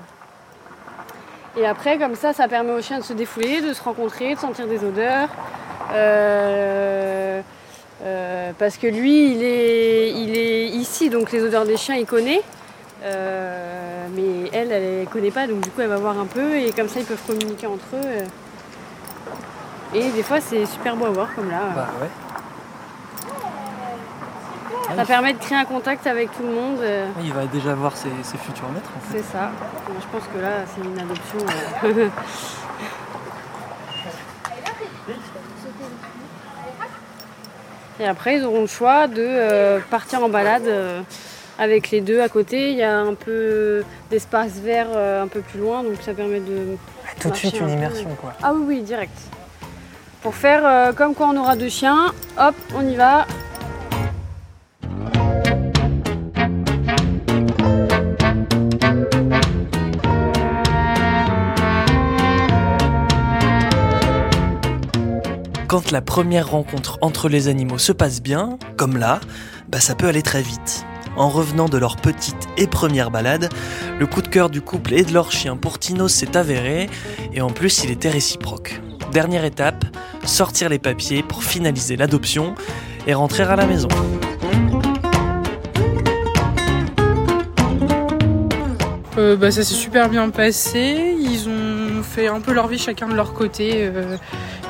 Et 1.57 1.65
après, 1.65 1.97
comme 1.97 2.15
ça, 2.15 2.33
ça 2.33 2.47
permet 2.47 2.71
aux 2.73 2.81
chiens 2.81 2.99
de 2.99 3.03
se 3.03 3.13
défouler, 3.13 3.61
de 3.61 3.71
se 3.73 3.81
rencontrer, 3.81 4.35
de 4.35 4.39
sentir 4.39 4.67
des 4.67 4.83
odeurs. 4.83 5.29
Euh, 5.93 7.41
euh, 8.03 8.51
parce 8.57 8.77
que 8.77 8.87
lui, 8.87 9.33
il 9.33 9.43
est, 9.43 10.11
il 10.11 10.37
est 10.37 10.67
ici, 10.67 11.09
donc 11.09 11.31
les 11.31 11.43
odeurs 11.43 11.65
des 11.65 11.77
chiens, 11.77 11.95
il 11.95 12.05
connaît. 12.05 12.41
Euh, 13.03 14.07
mais 14.15 14.49
elle, 14.53 14.71
elle 14.71 14.99
ne 15.01 15.05
connaît 15.05 15.31
pas, 15.31 15.47
donc 15.47 15.61
du 15.61 15.69
coup, 15.69 15.81
elle 15.81 15.87
va 15.89 15.97
voir 15.97 16.17
un 16.19 16.25
peu, 16.25 16.55
et 16.57 16.71
comme 16.71 16.89
ça, 16.89 16.99
ils 16.99 17.05
peuvent 17.05 17.21
communiquer 17.25 17.67
entre 17.67 17.85
eux. 17.95 18.01
euh. 18.03 18.25
Et 19.93 20.09
des 20.11 20.23
fois, 20.23 20.39
c'est 20.41 20.65
super 20.65 20.95
beau 20.95 21.05
à 21.05 21.09
voir, 21.09 21.33
comme 21.35 21.49
là. 21.49 21.61
Bah 21.75 21.87
ouais. 22.01 22.09
Ça 24.95 25.05
permet 25.05 25.33
de 25.33 25.37
créer 25.39 25.57
un 25.57 25.65
contact 25.65 26.07
avec 26.07 26.31
tout 26.35 26.41
le 26.43 26.51
monde. 26.51 26.79
Il 27.23 27.31
va 27.31 27.45
déjà 27.45 27.73
voir 27.75 27.95
ses, 27.95 28.09
ses 28.23 28.37
futurs 28.37 28.69
maîtres 28.69 28.89
en 28.97 28.99
fait. 29.11 29.19
C'est 29.19 29.31
ça. 29.31 29.51
Je 29.87 30.07
pense 30.11 30.27
que 30.33 30.39
là, 30.39 30.65
c'est 30.65 30.81
une 30.83 30.99
adoption. 30.99 31.37
Et 37.99 38.05
après, 38.05 38.37
ils 38.37 38.45
auront 38.45 38.61
le 38.61 38.67
choix 38.67 39.07
de 39.07 39.17
euh, 39.19 39.79
partir 39.89 40.23
en 40.23 40.29
balade 40.29 40.67
euh, 40.67 41.01
avec 41.57 41.91
les 41.91 41.99
deux 41.99 42.21
à 42.21 42.29
côté. 42.29 42.71
Il 42.71 42.77
y 42.77 42.83
a 42.83 42.97
un 42.97 43.13
peu 43.13 43.83
d'espace 44.09 44.53
vert 44.53 44.87
euh, 44.95 45.23
un 45.23 45.27
peu 45.27 45.41
plus 45.41 45.59
loin, 45.59 45.83
donc 45.83 45.95
ça 46.01 46.13
permet 46.13 46.39
de. 46.39 46.77
Tout 47.19 47.29
de 47.29 47.35
suite 47.35 47.59
une 47.59 47.69
immersion 47.69 48.09
quoi. 48.21 48.33
Ah 48.41 48.53
oui, 48.53 48.63
oui, 48.65 48.81
direct. 48.81 49.17
Pour 50.21 50.35
faire 50.35 50.93
comme 50.95 51.15
quand 51.15 51.33
on 51.33 51.37
aura 51.37 51.55
deux 51.55 51.69
chiens, 51.69 52.13
hop, 52.37 52.55
on 52.75 52.87
y 52.87 52.95
va. 52.95 53.25
Quand 65.69 65.91
la 65.91 66.01
première 66.01 66.49
rencontre 66.49 66.97
entre 67.01 67.29
les 67.29 67.47
animaux 67.47 67.77
se 67.77 67.91
passe 67.91 68.23
bien, 68.23 68.57
comme 68.75 68.97
là, 68.97 69.19
bah 69.67 69.79
ça 69.79 69.93
peut 69.93 70.07
aller 70.07 70.23
très 70.23 70.41
vite. 70.41 70.83
En 71.15 71.29
revenant 71.29 71.69
de 71.69 71.77
leur 71.77 71.95
petite 71.97 72.47
et 72.57 72.65
première 72.65 73.11
balade, 73.11 73.49
le 73.99 74.07
coup 74.07 74.23
de 74.23 74.27
cœur 74.27 74.49
du 74.49 74.61
couple 74.61 74.95
et 74.95 75.03
de 75.03 75.13
leur 75.13 75.31
chien 75.31 75.57
pour 75.57 75.77
Tino 75.77 76.07
s'est 76.07 76.35
avéré, 76.35 76.89
et 77.35 77.41
en 77.41 77.51
plus 77.51 77.83
il 77.83 77.91
était 77.91 78.09
réciproque. 78.09 78.81
Dernière 79.11 79.45
étape, 79.45 79.85
sortir 80.25 80.69
les 80.69 80.79
papiers 80.79 81.21
pour 81.21 81.43
finaliser 81.43 81.97
l'adoption 81.97 82.55
et 83.05 83.13
rentrer 83.13 83.43
à 83.43 83.55
la 83.55 83.67
maison. 83.67 83.89
Euh, 89.19 89.35
bah, 89.35 89.51
ça 89.51 89.63
s'est 89.63 89.75
super 89.75 90.09
bien 90.09 90.31
passé. 90.31 91.15
Ils 91.19 91.47
ont 91.47 92.01
fait 92.01 92.27
un 92.27 92.41
peu 92.41 92.53
leur 92.53 92.67
vie 92.67 92.79
chacun 92.79 93.07
de 93.07 93.13
leur 93.13 93.33
côté. 93.33 93.71
Euh, 93.75 94.17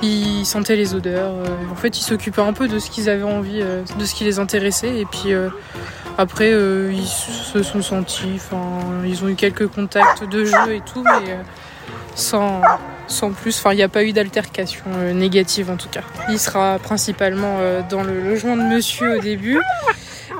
ils 0.02 0.46
sentaient 0.46 0.76
les 0.76 0.96
odeurs. 0.96 1.32
Euh, 1.32 1.72
en 1.72 1.76
fait, 1.76 1.98
ils 1.98 2.04
s'occupaient 2.04 2.42
un 2.42 2.54
peu 2.54 2.68
de 2.68 2.80
ce 2.80 2.90
qu'ils 2.90 3.10
avaient 3.10 3.24
envie, 3.24 3.60
de 3.62 4.06
ce 4.06 4.14
qui 4.14 4.24
les 4.24 4.40
intéressait. 4.40 4.98
Et 4.98 5.06
puis 5.06 5.34
après, 6.18 6.52
ils 6.52 7.08
se 7.08 7.64
sont 7.64 7.82
sentis. 7.82 8.40
Ils 9.06 9.24
ont 9.24 9.30
eu 9.30 9.36
quelques 9.36 9.68
contacts 9.68 10.24
de 10.24 10.46
jeu 10.46 10.74
et 10.74 10.82
tout, 10.82 11.04
mais 11.04 11.38
sans, 12.16 12.62
sans 13.08 13.32
plus. 13.32 13.58
Enfin, 13.58 13.74
il 13.74 13.78
n'y 13.78 13.84
a 13.84 13.90
pas 13.90 14.04
eu 14.04 14.12
d'altercation 14.12 14.86
négative 15.14 15.70
en 15.70 15.78
tout 15.78 15.90
cas. 15.90 16.04
Il 16.30 16.40
sera 16.40 16.80
principalement 16.80 17.60
dans 17.90 18.04
le 18.04 18.22
logement 18.22 18.58
de 18.58 18.64
monsieur 18.64 19.18
au 19.18 19.22
début. 19.22 19.60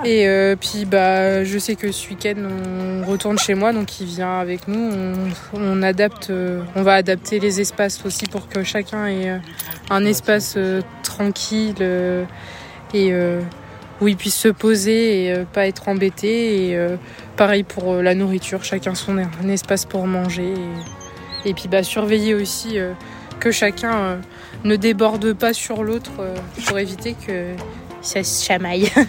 Et 0.06 0.28
euh, 0.28 0.56
puis 0.56 0.86
bah 0.86 1.44
je 1.44 1.58
sais 1.58 1.76
que 1.76 1.92
ce 1.92 2.10
week-end 2.10 2.36
on 2.38 3.06
retourne 3.06 3.38
chez 3.38 3.54
moi 3.54 3.74
donc 3.74 4.00
il 4.00 4.08
vient 4.08 4.40
avec 4.40 4.68
nous. 4.68 4.92
On, 5.54 5.84
adapte, 5.84 6.30
euh, 6.30 6.62
on 6.76 6.84
va 6.84 6.94
adapter 6.94 7.40
les 7.40 7.60
espaces 7.60 8.06
aussi 8.06 8.26
pour 8.26 8.48
que 8.48 8.64
chacun 8.64 9.08
ait 9.08 9.30
euh, 9.30 9.38
un 9.90 10.06
espace 10.06 10.58
tranquille 11.04 11.76
et 12.94 13.14
où 14.02 14.08
il 14.08 14.16
puisse 14.16 14.38
se 14.38 14.48
poser 14.48 15.26
et 15.26 15.46
pas 15.52 15.68
être 15.68 15.90
embêté. 15.90 16.72
Et 16.72 16.80
pareil 17.36 17.64
pour 17.64 17.96
la 17.96 18.16
nourriture, 18.16 18.64
chacun 18.64 18.96
son 18.96 19.18
un 19.18 19.50
espace 19.50 19.86
pour 19.86 20.08
manger. 20.08 20.54
Et, 21.46 21.50
et 21.50 21.54
puis 21.54 21.68
bah 21.68 21.84
surveiller 21.84 22.36
aussi 22.36 22.78
que 23.40 23.52
chacun 23.52 24.20
ne 24.64 24.76
déborde 24.76 25.34
pas 25.34 25.54
sur 25.54 25.84
l'autre 25.84 26.12
pour 26.66 26.78
éviter 26.80 27.16
que 27.16 27.56
ça 28.02 28.24
se 28.24 28.46
chamaille. 28.46 28.92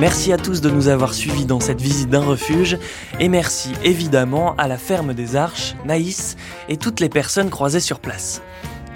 Merci 0.00 0.32
à 0.32 0.38
tous 0.38 0.62
de 0.62 0.70
nous 0.70 0.88
avoir 0.88 1.12
suivis 1.12 1.44
dans 1.44 1.60
cette 1.60 1.82
visite 1.82 2.08
d'un 2.08 2.22
refuge 2.22 2.78
et 3.18 3.28
merci 3.28 3.72
évidemment 3.84 4.56
à 4.56 4.66
la 4.66 4.78
ferme 4.78 5.12
des 5.12 5.36
Arches, 5.36 5.74
Naïs 5.84 6.38
et 6.70 6.78
toutes 6.78 7.00
les 7.00 7.10
personnes 7.10 7.50
croisées 7.50 7.80
sur 7.80 8.00
place. 8.00 8.40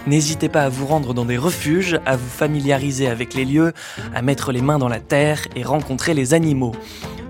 N'hésitez 0.06 0.48
pas 0.48 0.62
à 0.62 0.70
vous 0.70 0.86
rendre 0.86 1.12
dans 1.12 1.26
des 1.26 1.36
refuges, 1.36 2.00
à 2.06 2.16
vous 2.16 2.28
familiariser 2.28 3.06
avec 3.06 3.34
les 3.34 3.44
lieux, 3.44 3.74
à 4.14 4.22
mettre 4.22 4.50
les 4.50 4.62
mains 4.62 4.78
dans 4.78 4.88
la 4.88 5.00
terre 5.00 5.46
et 5.56 5.62
rencontrer 5.62 6.14
les 6.14 6.32
animaux. 6.32 6.72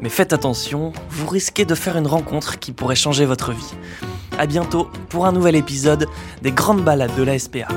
Mais 0.04 0.10
faites 0.10 0.34
attention, 0.34 0.92
vous 1.08 1.26
risquez 1.26 1.64
de 1.64 1.74
faire 1.74 1.96
une 1.96 2.06
rencontre 2.06 2.58
qui 2.58 2.72
pourrait 2.72 2.94
changer 2.94 3.24
votre 3.24 3.52
vie. 3.52 3.72
A 4.38 4.44
bientôt 4.44 4.90
pour 5.08 5.24
un 5.24 5.32
nouvel 5.32 5.56
épisode 5.56 6.08
des 6.42 6.52
grandes 6.52 6.84
balades 6.84 7.16
de 7.16 7.22
la 7.22 7.38
SPA. 7.38 7.68